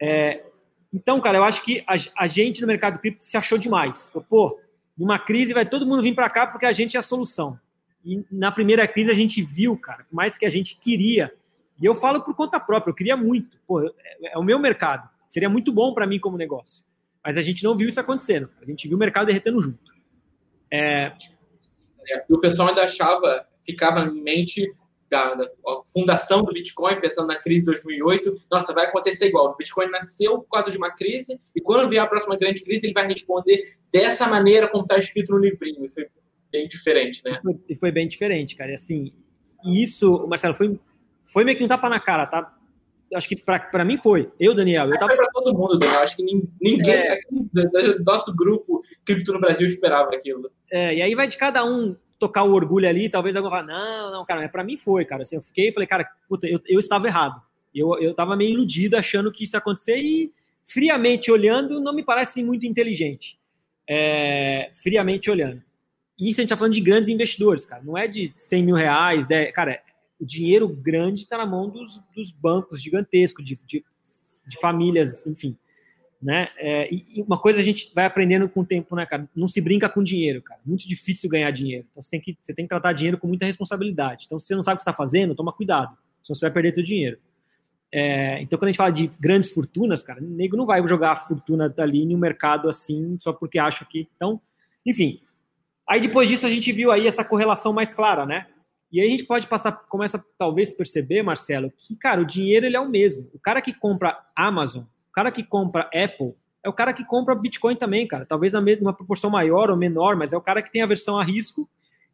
[0.00, 0.47] É...
[0.92, 4.10] Então, cara, eu acho que a, a gente no mercado cripto se achou demais.
[4.28, 4.58] Pô,
[4.96, 7.58] numa crise vai todo mundo vir para cá porque a gente é a solução.
[8.04, 11.32] E na primeira crise a gente viu, cara, mais que a gente queria.
[11.80, 13.58] E eu falo por conta própria, eu queria muito.
[13.66, 13.92] Pô, é,
[14.32, 15.08] é o meu mercado.
[15.28, 16.82] Seria muito bom para mim como negócio.
[17.24, 18.48] Mas a gente não viu isso acontecendo.
[18.60, 19.92] A gente viu o mercado derretendo junto.
[20.70, 21.12] É...
[22.28, 24.72] E o pessoal ainda achava, ficava em mente
[25.10, 25.48] da, da
[25.92, 29.52] fundação do Bitcoin, pensando na crise de 2008, nossa, vai acontecer igual.
[29.52, 32.86] O Bitcoin nasceu por causa de uma crise, e quando vier a próxima grande crise,
[32.86, 35.84] ele vai responder dessa maneira como está escrito no livrinho.
[35.84, 36.06] E foi
[36.52, 37.40] bem diferente, né?
[37.68, 38.70] E foi bem diferente, cara.
[38.70, 39.12] E assim,
[39.64, 40.78] isso, Marcelo, foi,
[41.24, 42.54] foi meio que um tapa na cara, tá?
[43.14, 44.30] acho que para mim foi.
[44.38, 44.86] Eu, Daniel.
[44.90, 45.14] Eu tava...
[45.14, 46.00] Foi para todo mundo, Daniel.
[46.00, 47.12] Acho que ninguém é...
[47.12, 50.50] aqui do nosso grupo Cripto no Brasil esperava aquilo.
[50.70, 54.10] É, e aí vai de cada um tocar o orgulho ali, talvez alguém fale, não,
[54.10, 55.22] não, cara, para mim foi, cara.
[55.22, 57.40] Assim, eu fiquei e falei, cara, puta, eu, eu estava errado.
[57.74, 60.32] Eu, eu tava meio iludido achando que isso ia acontecer e
[60.64, 63.38] friamente olhando não me parece muito inteligente.
[63.88, 65.62] É, friamente olhando.
[66.18, 67.82] E isso a gente tá falando de grandes investidores, cara.
[67.82, 69.80] Não é de 100 mil reais, 10, cara,
[70.20, 73.84] o dinheiro grande está na mão dos, dos bancos gigantescos, de, de,
[74.46, 75.56] de, famílias, enfim.
[76.20, 76.48] Né?
[76.56, 79.28] É, e uma coisa a gente vai aprendendo com o tempo, né, cara?
[79.36, 80.60] Não se brinca com dinheiro, cara.
[80.66, 81.86] Muito difícil ganhar dinheiro.
[81.90, 84.24] Então você tem que, você tem que tratar dinheiro com muita responsabilidade.
[84.26, 85.96] Então, se você não sabe o que está fazendo, toma cuidado.
[86.24, 87.18] Senão você vai perder seu dinheiro.
[87.90, 91.12] É, então, quando a gente fala de grandes fortunas, cara, o nego não vai jogar
[91.12, 94.08] a fortuna ali no mercado assim, só porque acha que.
[94.16, 94.40] Então,
[94.84, 95.20] enfim.
[95.88, 98.46] Aí depois disso a gente viu aí essa correlação mais clara, né?
[98.90, 102.76] E aí a gente pode passar, começa talvez perceber, Marcelo, que, cara, o dinheiro ele
[102.76, 103.28] é o mesmo.
[103.32, 104.84] O cara que compra Amazon,
[105.18, 108.24] cara que compra Apple, é o cara que compra Bitcoin também, cara.
[108.24, 111.68] Talvez na proporção maior ou menor, mas é o cara que tem aversão a risco.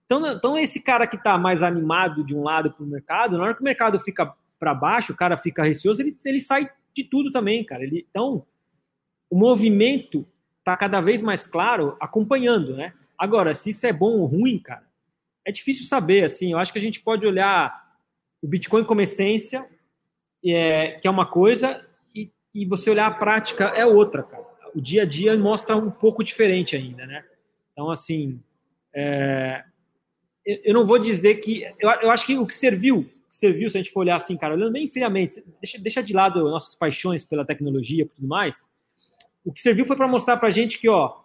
[0.07, 3.45] Então, então esse cara que está mais animado de um lado para o mercado, na
[3.45, 7.05] hora que o mercado fica para baixo, o cara fica receoso, ele, ele sai de
[7.05, 7.85] tudo também, cara.
[7.85, 8.47] Ele, então,
[9.29, 10.27] o movimento
[10.61, 12.95] está cada vez mais claro acompanhando, né?
[13.19, 14.87] Agora, se isso é bom ou ruim, cara,
[15.45, 17.85] é difícil saber, assim, eu acho que a gente pode olhar
[18.41, 19.69] o Bitcoin como essência,
[20.43, 21.85] é, que é uma coisa,
[22.55, 24.45] e, você olhar a prática é outra, cara.
[24.75, 27.25] O dia a dia mostra um pouco diferente ainda, né?
[27.73, 28.41] Então, assim,
[28.95, 29.65] é,
[30.45, 31.65] eu não vou dizer que.
[31.79, 34.73] Eu, acho que o que serviu, serviu, se a gente for olhar assim, cara, olhando
[34.73, 35.43] bem friamente,
[35.81, 38.69] deixa, de lado nossas paixões pela tecnologia e tudo mais.
[39.45, 41.17] O que serviu foi para mostrar para gente que, ó,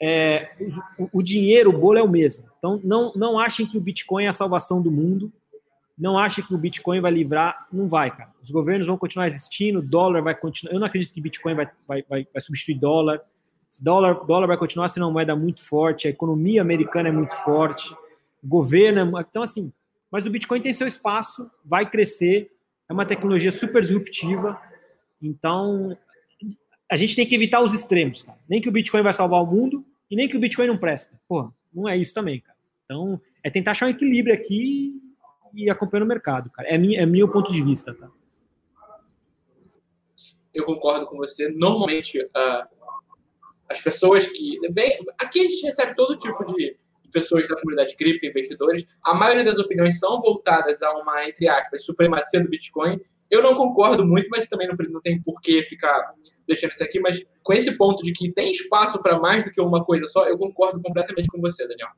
[0.00, 0.50] é,
[0.98, 2.44] o, o, dinheiro, o bolo é o mesmo.
[2.58, 5.32] Então, não, não achem que o Bitcoin é a salvação do mundo.
[6.00, 7.66] Não achem que o Bitcoin vai livrar.
[7.70, 8.32] Não vai, cara.
[8.42, 10.72] Os governos vão continuar existindo, dólar vai continuar.
[10.72, 13.20] Eu não acredito que Bitcoin vai, vai, vai, vai substituir dólar.
[13.80, 17.92] Dólar, dólar vai continuar sendo uma moeda muito forte, a economia americana é muito forte,
[18.42, 19.18] o governo.
[19.18, 19.72] É, então, assim,
[20.10, 22.50] mas o Bitcoin tem seu espaço, vai crescer,
[22.88, 24.60] é uma tecnologia super disruptiva.
[25.22, 25.96] Então,
[26.90, 28.38] a gente tem que evitar os extremos, cara.
[28.48, 31.20] Nem que o Bitcoin vai salvar o mundo, e nem que o Bitcoin não presta.
[31.28, 32.58] Pô, não é isso também, cara.
[32.84, 35.00] Então, é tentar achar um equilíbrio aqui
[35.54, 36.68] e acompanhar o mercado, cara.
[36.68, 38.08] É, minha, é meu ponto de vista, tá?
[40.52, 41.48] Eu concordo com você.
[41.48, 42.68] Normalmente, uh,
[43.68, 44.58] as pessoas que.
[44.74, 46.76] Vem, aqui a gente recebe todo tipo de
[47.12, 48.86] pessoas da comunidade cripto, investidores.
[49.04, 53.54] A maioria das opiniões são voltadas a uma, entre aspas, supremacia do Bitcoin eu não
[53.54, 56.14] concordo muito, mas também não, não tem por que ficar
[56.48, 56.98] deixando isso aqui.
[56.98, 60.26] Mas com esse ponto de que tem espaço para mais do que uma coisa só,
[60.26, 61.88] eu concordo completamente com você, Daniel.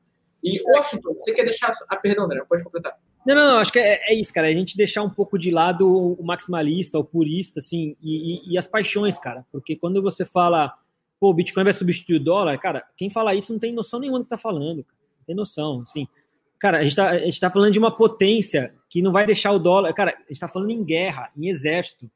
[0.43, 1.71] E Washington, você quer deixar.
[1.89, 2.95] Ah, perdão, Daniel, pode completar.
[3.25, 4.47] Não, não, não acho que é, é, isso, cara.
[4.47, 8.57] A gente deixar um pouco de lado o maximalista, o purista, assim, e, e, e
[8.57, 9.45] as paixões, cara.
[9.51, 10.73] Porque quando você fala,
[11.19, 14.19] pô, o Bitcoin vai substituir o dólar, cara, quem fala isso não tem noção nenhuma
[14.19, 14.99] do que tá falando, cara.
[15.19, 16.07] Não tem noção, assim.
[16.59, 19.51] Cara, a gente, tá, a gente tá falando de uma potência que não vai deixar
[19.51, 19.93] o dólar.
[19.93, 22.09] Cara, a gente tá falando em guerra, em exército.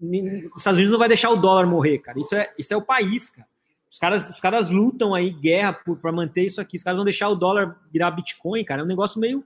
[0.00, 2.18] Os Estados Unidos não vai deixar o dólar morrer, cara.
[2.18, 3.46] Isso é, isso é o país, cara.
[3.90, 6.76] Os caras, os caras lutam aí, guerra, para manter isso aqui.
[6.76, 8.80] Os caras vão deixar o dólar virar Bitcoin, cara.
[8.80, 9.44] É um negócio meio.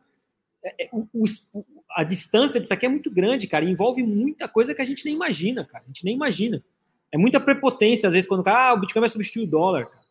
[0.64, 3.64] É, é, o, o, a distância disso aqui é muito grande, cara.
[3.64, 5.84] envolve muita coisa que a gente nem imagina, cara.
[5.84, 6.62] A gente nem imagina.
[7.12, 10.04] É muita prepotência, às vezes, quando ah, o Bitcoin vai substituir o dólar, cara.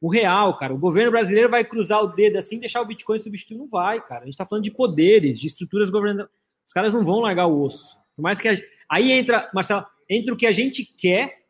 [0.00, 0.74] O real, cara.
[0.74, 3.56] O governo brasileiro vai cruzar o dedo assim deixar o Bitcoin substituir?
[3.56, 4.22] Não vai, cara.
[4.22, 6.34] A gente está falando de poderes, de estruturas governamentais.
[6.66, 7.96] Os caras não vão largar o osso.
[8.16, 8.54] Por mais que a...
[8.88, 11.42] Aí entra, Marcelo, entre o que a gente quer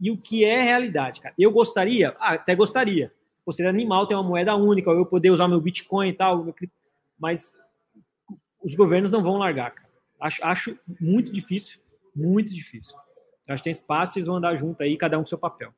[0.00, 1.34] e o que é realidade, cara.
[1.38, 3.12] Eu gostaria, ah, até gostaria.
[3.50, 6.54] Seria animal ter uma moeda única, eu poder usar meu Bitcoin e tal,
[7.18, 7.54] mas
[8.62, 9.88] os governos não vão largar, cara.
[10.20, 11.80] Acho, acho muito difícil,
[12.14, 12.96] muito difícil.
[13.48, 15.72] Acho que tem espaço e eles vão andar junto aí, cada um com seu papel.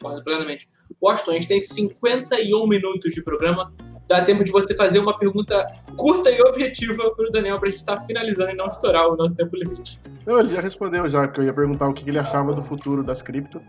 [0.00, 0.68] Concordo plenamente.
[1.02, 3.72] Washington, a gente tem 51 minutos de programa.
[4.06, 5.66] Dá tempo de você fazer uma pergunta
[5.96, 9.16] curta e objetiva para o Daniel para a gente estar finalizando e não estourar o
[9.16, 10.00] nosso tempo limite.
[10.24, 13.02] Não, ele já respondeu já, porque eu ia perguntar o que ele achava do futuro
[13.02, 13.60] das cripto,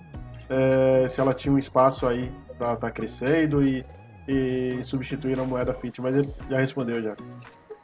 [0.49, 3.83] é, se ela tinha um espaço aí para estar tá crescendo e,
[4.29, 7.15] e substituir a moeda fiat, mas ele já respondeu já.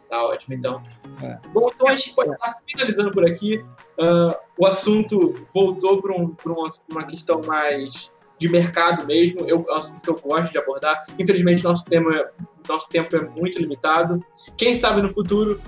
[0.09, 0.81] Tá ótimo, então.
[1.23, 1.39] É.
[1.51, 3.57] Bom, então a gente pode estar finalizando por aqui.
[3.99, 9.71] Uh, o assunto voltou para um, uma, uma questão mais de mercado mesmo, eu, é
[9.71, 11.05] um assunto que eu gosto de abordar.
[11.17, 12.11] Infelizmente, nosso tema
[12.67, 14.23] nosso tempo é muito limitado.
[14.57, 15.61] Quem sabe no futuro,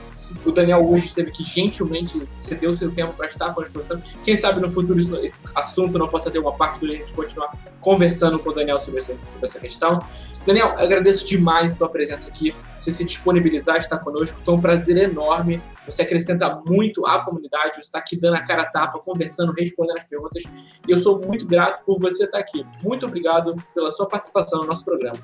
[0.45, 4.01] o Daniel hoje esteve aqui gentilmente, cedeu seu tempo para estar com a exposição.
[4.23, 7.55] Quem sabe no futuro esse assunto não possa ter uma parte do a gente continuar
[7.82, 9.99] conversando com o Daniel sobre essa, sobre essa questão.
[10.48, 14.39] Daniel, agradeço demais a tua presença aqui, você se disponibilizar, estar conosco.
[14.41, 15.62] Foi um prazer enorme.
[15.86, 19.98] Você acrescenta muito à comunidade, você está aqui dando a cara a tapa, conversando, respondendo
[19.98, 20.43] as perguntas.
[20.88, 22.66] E eu sou muito grato por você estar aqui.
[22.82, 25.18] Muito obrigado pela sua participação no nosso programa.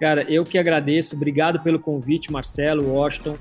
[0.00, 1.14] Cara, eu que agradeço.
[1.14, 3.36] Obrigado pelo convite, Marcelo, Washington.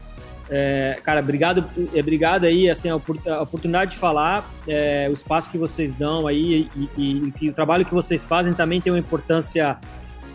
[0.49, 5.57] É, cara, obrigado, é, obrigado aí, assim, a, oportunidade de falar, é, o espaço que
[5.57, 9.77] vocês dão aí e, e, e, o trabalho que vocês fazem também tem uma importância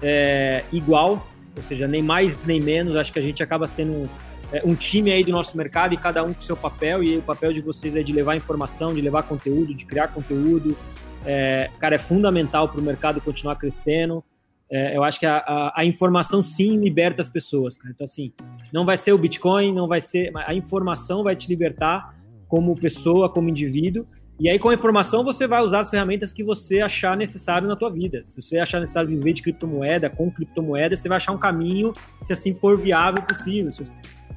[0.03, 1.26] é, igual,
[1.57, 2.96] ou seja, nem mais nem menos.
[2.96, 4.09] Acho que a gente acaba sendo um,
[4.53, 7.03] é, um time aí do nosso mercado e cada um com seu papel.
[7.03, 10.76] E o papel de vocês é de levar informação, de levar conteúdo, de criar conteúdo.
[11.24, 14.24] É, cara, é fundamental para o mercado continuar crescendo.
[14.70, 17.92] É, eu acho que a, a, a, informação sim liberta as pessoas, cara.
[17.94, 18.32] Então, assim,
[18.72, 20.32] não vai ser o Bitcoin, não vai ser.
[20.34, 22.16] A informação vai te libertar
[22.48, 24.07] como pessoa, como indivíduo.
[24.43, 27.76] E aí, com a informação, você vai usar as ferramentas que você achar necessário na
[27.76, 28.22] tua vida.
[28.24, 32.32] Se você achar necessário viver de criptomoeda, com criptomoeda, você vai achar um caminho, se
[32.32, 33.70] assim for viável possível.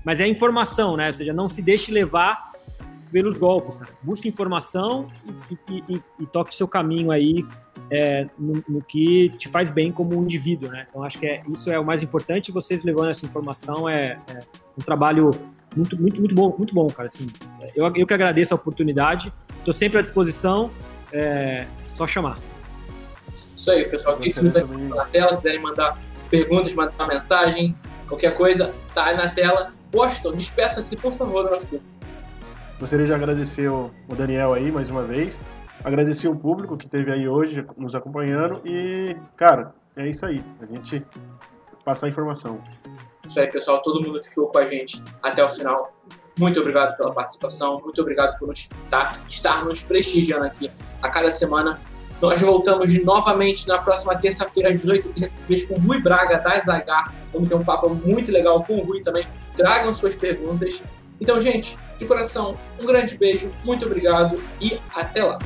[0.03, 1.07] Mas é informação, né?
[1.07, 2.51] Ou seja, não se deixe levar
[3.11, 3.91] pelos golpes, cara.
[4.03, 5.07] Busque informação
[5.49, 7.43] e, e, e, e toque seu caminho aí
[7.89, 10.85] é, no, no, que te faz bem como um indivíduo, né?
[10.87, 12.51] Então acho que é, isso é o mais importante.
[12.51, 14.39] Vocês levando essa informação é, é
[14.77, 15.31] um trabalho
[15.75, 17.07] muito, muito, muito bom, muito bom, cara.
[17.07, 17.27] Assim,
[17.75, 19.31] eu, eu que agradeço a oportunidade.
[19.59, 20.71] Estou sempre à disposição.
[21.11, 21.65] É,
[21.95, 22.37] só chamar.
[23.55, 24.17] Isso aí, pessoal.
[24.17, 25.97] Quem estiver na tela, quiserem mandar
[26.29, 27.75] perguntas, mandar mensagem,
[28.07, 29.73] qualquer coisa, tá aí na tela.
[29.93, 31.85] Washington, despeça-se, por favor, do nosso público.
[32.79, 35.39] Gostaria de agradecer o Daniel aí mais uma vez.
[35.83, 38.61] Agradecer o público que esteve aí hoje nos acompanhando.
[38.65, 40.43] E, cara, é isso aí.
[40.61, 41.05] A gente
[41.85, 42.59] passar a informação.
[43.27, 43.81] Isso aí, pessoal.
[43.81, 45.93] Todo mundo que ficou com a gente até o final.
[46.37, 47.79] Muito obrigado pela participação.
[47.81, 50.71] Muito obrigado por estar, estar nos prestigiando aqui
[51.01, 51.79] a cada semana.
[52.21, 57.13] Nós voltamos novamente na próxima terça-feira, às 18h30, vez com o Rui Braga, da Zygar.
[57.33, 59.27] Vamos ter um papo muito legal com o Rui também.
[59.55, 60.81] Tragam suas perguntas.
[61.19, 65.39] Então, gente, de coração, um grande beijo, muito obrigado e até lá!